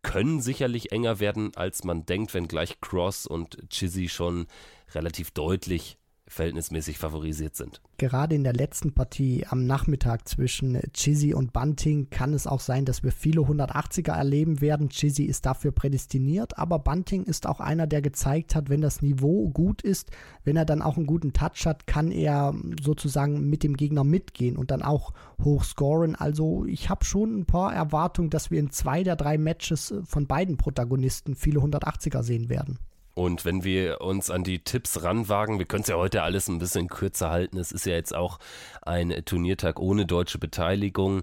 [0.00, 4.46] können sicherlich enger werden, als man denkt, wenn gleich Cross und Chizzy schon
[4.94, 7.80] relativ deutlich verhältnismäßig favorisiert sind.
[7.98, 12.84] Gerade in der letzten Partie am Nachmittag zwischen Chizzy und Bunting kann es auch sein,
[12.84, 14.88] dass wir viele 180er erleben werden.
[14.88, 19.50] Chizzy ist dafür prädestiniert, aber Bunting ist auch einer, der gezeigt hat, wenn das Niveau
[19.50, 20.10] gut ist,
[20.44, 24.56] wenn er dann auch einen guten Touch hat, kann er sozusagen mit dem Gegner mitgehen
[24.56, 25.12] und dann auch
[25.42, 26.14] hoch scoren.
[26.14, 30.26] Also ich habe schon ein paar Erwartungen, dass wir in zwei der drei Matches von
[30.26, 32.78] beiden Protagonisten viele 180er sehen werden.
[33.14, 36.58] Und wenn wir uns an die Tipps ranwagen, wir können es ja heute alles ein
[36.58, 37.58] bisschen kürzer halten.
[37.58, 38.38] Es ist ja jetzt auch
[38.82, 41.22] ein Turniertag ohne deutsche Beteiligung.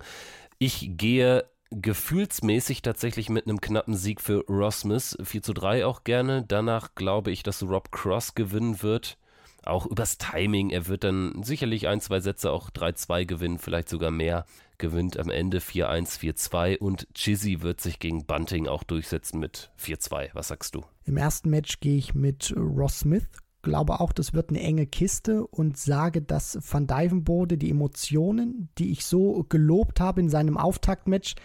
[0.57, 5.17] Ich gehe gefühlsmäßig tatsächlich mit einem knappen Sieg für Smith.
[5.21, 6.43] 4 zu 3 auch gerne.
[6.47, 9.17] Danach glaube ich, dass Rob Cross gewinnen wird.
[9.63, 10.69] Auch übers Timing.
[10.69, 14.45] Er wird dann sicherlich ein, zwei Sätze auch 3-2 gewinnen, vielleicht sogar mehr
[14.81, 20.31] gewinnt am Ende 4-1, 4-2 und Chizzy wird sich gegen Bunting auch durchsetzen mit 4-2.
[20.33, 20.83] Was sagst du?
[21.05, 23.29] Im ersten Match gehe ich mit Ross Smith.
[23.61, 28.91] Glaube auch, das wird eine enge Kiste und sage, dass Van Dijvenbode die Emotionen, die
[28.91, 31.35] ich so gelobt habe in seinem Auftaktmatch,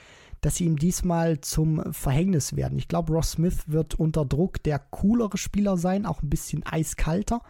[0.40, 2.78] dass sie ihm diesmal zum Verhängnis werden.
[2.78, 7.42] Ich glaube, Ross Smith wird unter Druck der coolere Spieler sein, auch ein bisschen eiskalter.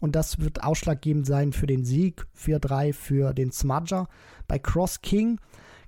[0.00, 4.08] Und das wird ausschlaggebend sein für den Sieg 4-3 für den Smudger.
[4.46, 5.38] Bei Cross King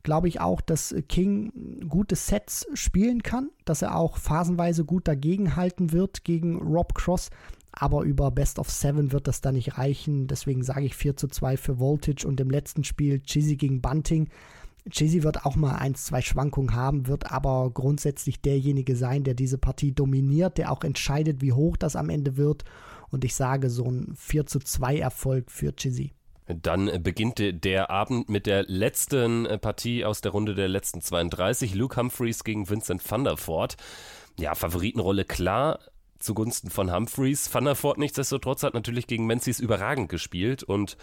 [0.02, 5.92] glaube ich auch, dass King gute Sets spielen kann, dass er auch phasenweise gut dagegenhalten
[5.92, 7.30] wird gegen Rob Cross.
[7.72, 10.26] Aber über Best of Seven wird das da nicht reichen.
[10.26, 14.28] Deswegen sage ich 4 zu 2 für Voltage und im letzten Spiel Chizzy gegen Bunting.
[14.90, 19.58] Chizzy wird auch mal ein, zwei Schwankungen haben, wird aber grundsätzlich derjenige sein, der diese
[19.58, 22.64] Partie dominiert, der auch entscheidet, wie hoch das am Ende wird
[23.10, 26.12] und ich sage so ein 4 zu 2 Erfolg für Chizzy.
[26.46, 31.74] Dann beginnt der Abend mit der letzten Partie aus der Runde der letzten 32.
[31.74, 33.76] Luke Humphreys gegen Vincent van der Voort.
[34.38, 35.78] Ja, Favoritenrolle klar
[36.18, 37.52] zugunsten von Humphreys.
[37.52, 40.96] Van der Voort nichtsdestotrotz hat natürlich gegen Menzies überragend gespielt und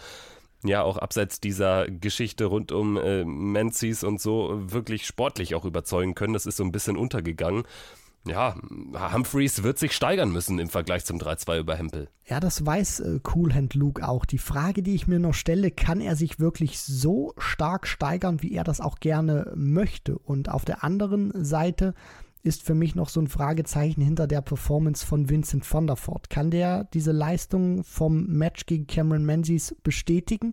[0.64, 6.16] ja, auch abseits dieser Geschichte rund um äh, Menzies und so wirklich sportlich auch überzeugen
[6.16, 6.32] können.
[6.32, 7.64] Das ist so ein bisschen untergegangen
[8.26, 8.56] ja,
[9.12, 12.08] Humphreys wird sich steigern müssen im Vergleich zum 3-2 über Hempel.
[12.24, 14.24] Ja, das weiß äh, Coolhand Luke auch.
[14.24, 18.52] Die Frage, die ich mir noch stelle, kann er sich wirklich so stark steigern, wie
[18.52, 20.18] er das auch gerne möchte?
[20.18, 21.94] Und auf der anderen Seite
[22.42, 26.30] ist für mich noch so ein Fragezeichen hinter der Performance von Vincent van der Voort.
[26.30, 30.52] Kann der diese Leistung vom Match gegen Cameron Menzies bestätigen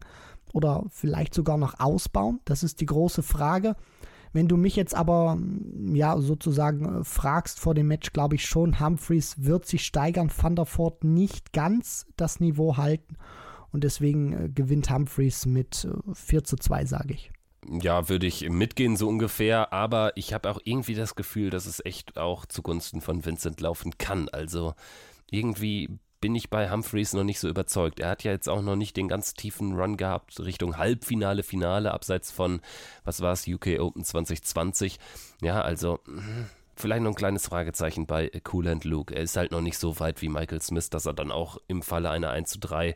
[0.53, 2.39] oder vielleicht sogar noch ausbauen?
[2.45, 3.75] Das ist die große Frage.
[4.33, 5.37] Wenn du mich jetzt aber
[5.93, 11.03] ja sozusagen äh, fragst vor dem Match, glaube ich schon, Humphreys wird sich steigern, Voort
[11.03, 13.15] nicht ganz das Niveau halten
[13.71, 17.31] und deswegen äh, gewinnt Humphreys mit 4 äh, zu 2, sage ich.
[17.69, 19.71] Ja, würde ich mitgehen, so ungefähr.
[19.71, 23.97] Aber ich habe auch irgendwie das Gefühl, dass es echt auch zugunsten von Vincent laufen
[23.97, 24.27] kann.
[24.29, 24.73] Also
[25.31, 25.89] irgendwie
[26.23, 27.99] bin ich bei Humphreys noch nicht so überzeugt.
[27.99, 31.91] Er hat ja jetzt auch noch nicht den ganz tiefen Run gehabt Richtung Halbfinale, Finale,
[31.91, 32.61] abseits von,
[33.03, 34.99] was war es, UK Open 2020.
[35.41, 36.45] Ja, also hm,
[36.77, 39.13] vielleicht noch ein kleines Fragezeichen bei Cool and Luke.
[39.13, 41.81] Er ist halt noch nicht so weit wie Michael Smith, dass er dann auch im
[41.81, 42.95] Falle einer 1 zu 3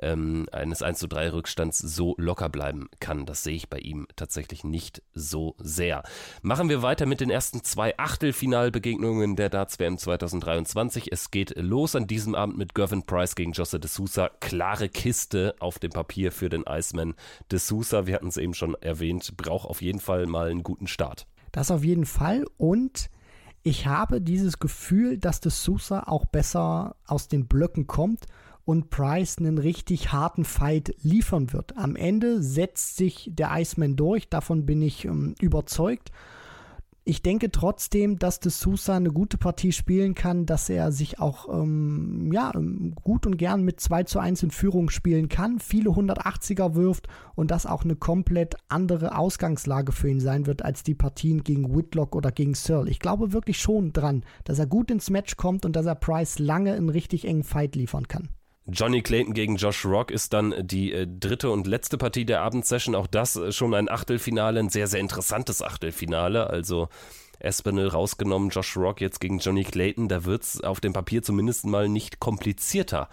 [0.00, 3.26] ähm, eines 1 zu 3 Rückstands so locker bleiben kann.
[3.26, 6.02] Das sehe ich bei ihm tatsächlich nicht so sehr.
[6.42, 11.12] Machen wir weiter mit den ersten zwei Achtelfinalbegegnungen der Darts WM 2023.
[11.12, 14.30] Es geht los an diesem Abend mit Gervin Price gegen Josse de Sousa.
[14.40, 17.14] Klare Kiste auf dem Papier für den Iceman
[17.50, 18.06] de Sousa.
[18.06, 21.26] Wir hatten es eben schon erwähnt, braucht auf jeden Fall mal einen guten Start.
[21.52, 23.10] Das auf jeden Fall und
[23.62, 28.26] ich habe dieses Gefühl, dass de Sousa auch besser aus den Blöcken kommt
[28.68, 31.78] und Price einen richtig harten Fight liefern wird.
[31.78, 36.12] Am Ende setzt sich der Iceman durch, davon bin ich ähm, überzeugt.
[37.04, 41.48] Ich denke trotzdem, dass De Sousa eine gute Partie spielen kann, dass er sich auch
[41.48, 45.88] ähm, ja, ähm, gut und gern mit 2 zu 1 in Führung spielen kann, viele
[45.88, 50.94] 180er wirft und das auch eine komplett andere Ausgangslage für ihn sein wird als die
[50.94, 52.90] Partien gegen Whitlock oder gegen Searle.
[52.90, 56.38] Ich glaube wirklich schon dran, dass er gut ins Match kommt und dass er Price
[56.38, 58.28] lange einen richtig engen Fight liefern kann.
[58.70, 62.94] Johnny Clayton gegen Josh Rock ist dann die äh, dritte und letzte Partie der Abendsession.
[62.94, 66.50] Auch das äh, schon ein Achtelfinale, ein sehr, sehr interessantes Achtelfinale.
[66.50, 66.88] Also
[67.38, 70.08] Espinel rausgenommen, Josh Rock jetzt gegen Johnny Clayton.
[70.08, 73.08] Da wird es auf dem Papier zumindest mal nicht komplizierter.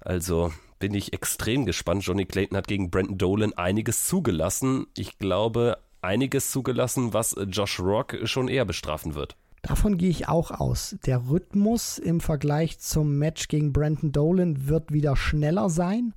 [0.00, 2.04] Also bin ich extrem gespannt.
[2.04, 4.88] Johnny Clayton hat gegen Brandon Dolan einiges zugelassen.
[4.96, 9.36] Ich glaube, einiges zugelassen, was äh, Josh Rock schon eher bestrafen wird.
[9.66, 10.96] Davon gehe ich auch aus.
[11.06, 16.14] Der Rhythmus im Vergleich zum Match gegen Brandon Dolan wird wieder schneller sein.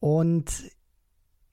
[0.00, 0.64] Und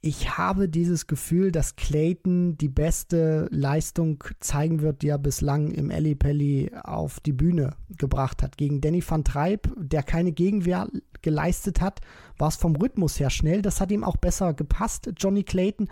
[0.01, 5.91] ich habe dieses Gefühl, dass Clayton die beste Leistung zeigen wird, die er bislang im
[5.91, 8.57] Eli Pelli auf die Bühne gebracht hat.
[8.57, 10.88] Gegen Danny van Treib, der keine Gegenwehr
[11.21, 12.01] geleistet hat,
[12.39, 13.61] war es vom Rhythmus her schnell.
[13.61, 15.88] Das hat ihm auch besser gepasst, Johnny Clayton.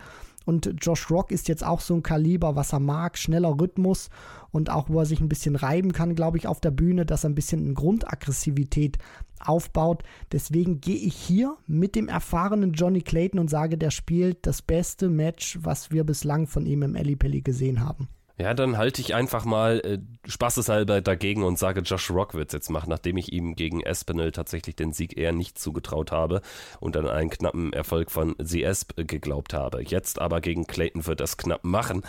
[0.46, 4.08] Und Josh Rock ist jetzt auch so ein Kaliber, was er mag, schneller Rhythmus
[4.52, 7.24] und auch wo er sich ein bisschen reiben kann, glaube ich, auf der Bühne, dass
[7.24, 8.96] er ein bisschen eine Grundaggressivität
[9.40, 10.04] aufbaut.
[10.30, 15.08] Deswegen gehe ich hier mit dem erfahrenen Johnny Clayton und sage, der spielt das beste
[15.08, 18.08] Match, was wir bislang von ihm im Pelli gesehen haben.
[18.38, 22.52] Ja, dann halte ich einfach mal äh, spaßeshalber dagegen und sage, Josh Rock wird es
[22.52, 26.42] jetzt machen, nachdem ich ihm gegen Espinel tatsächlich den Sieg eher nicht zugetraut habe
[26.78, 29.82] und an einen knappen Erfolg von The Esp geglaubt habe.
[29.82, 32.02] Jetzt aber gegen Clayton wird das knapp machen.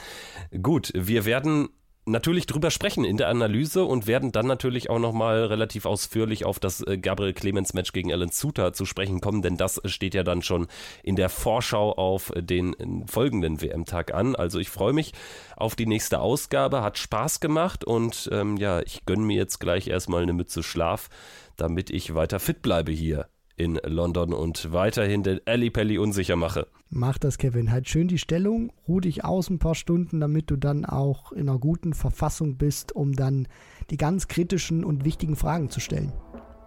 [0.62, 1.70] Gut, wir werden
[2.08, 6.60] natürlich drüber sprechen in der Analyse und werden dann natürlich auch nochmal relativ ausführlich auf
[6.60, 10.24] das äh, Gabriel Clemens Match gegen Alan Suter zu sprechen kommen, denn das steht ja
[10.24, 10.68] dann schon
[11.04, 14.36] in der Vorschau auf den folgenden WM-Tag an.
[14.36, 15.14] Also ich freue mich
[15.56, 19.88] auf die nächste Ausgabe, hat Spaß gemacht und ähm, ja, ich gönne mir jetzt gleich
[19.88, 21.10] erstmal eine Mütze Schlaf,
[21.58, 23.28] damit ich weiter fit bleibe hier
[23.58, 26.68] in London und weiterhin den Ali Pelli unsicher mache.
[26.90, 27.72] Mach das, Kevin.
[27.72, 31.50] Halt schön die Stellung, ruh dich aus ein paar Stunden, damit du dann auch in
[31.50, 33.48] einer guten Verfassung bist, um dann
[33.90, 36.14] die ganz kritischen und wichtigen Fragen zu stellen.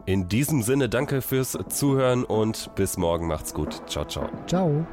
[0.06, 3.82] In diesem Sinne danke fürs Zuhören und bis morgen macht's gut.
[3.86, 4.28] Ciao, ciao.
[4.46, 4.86] Ciao.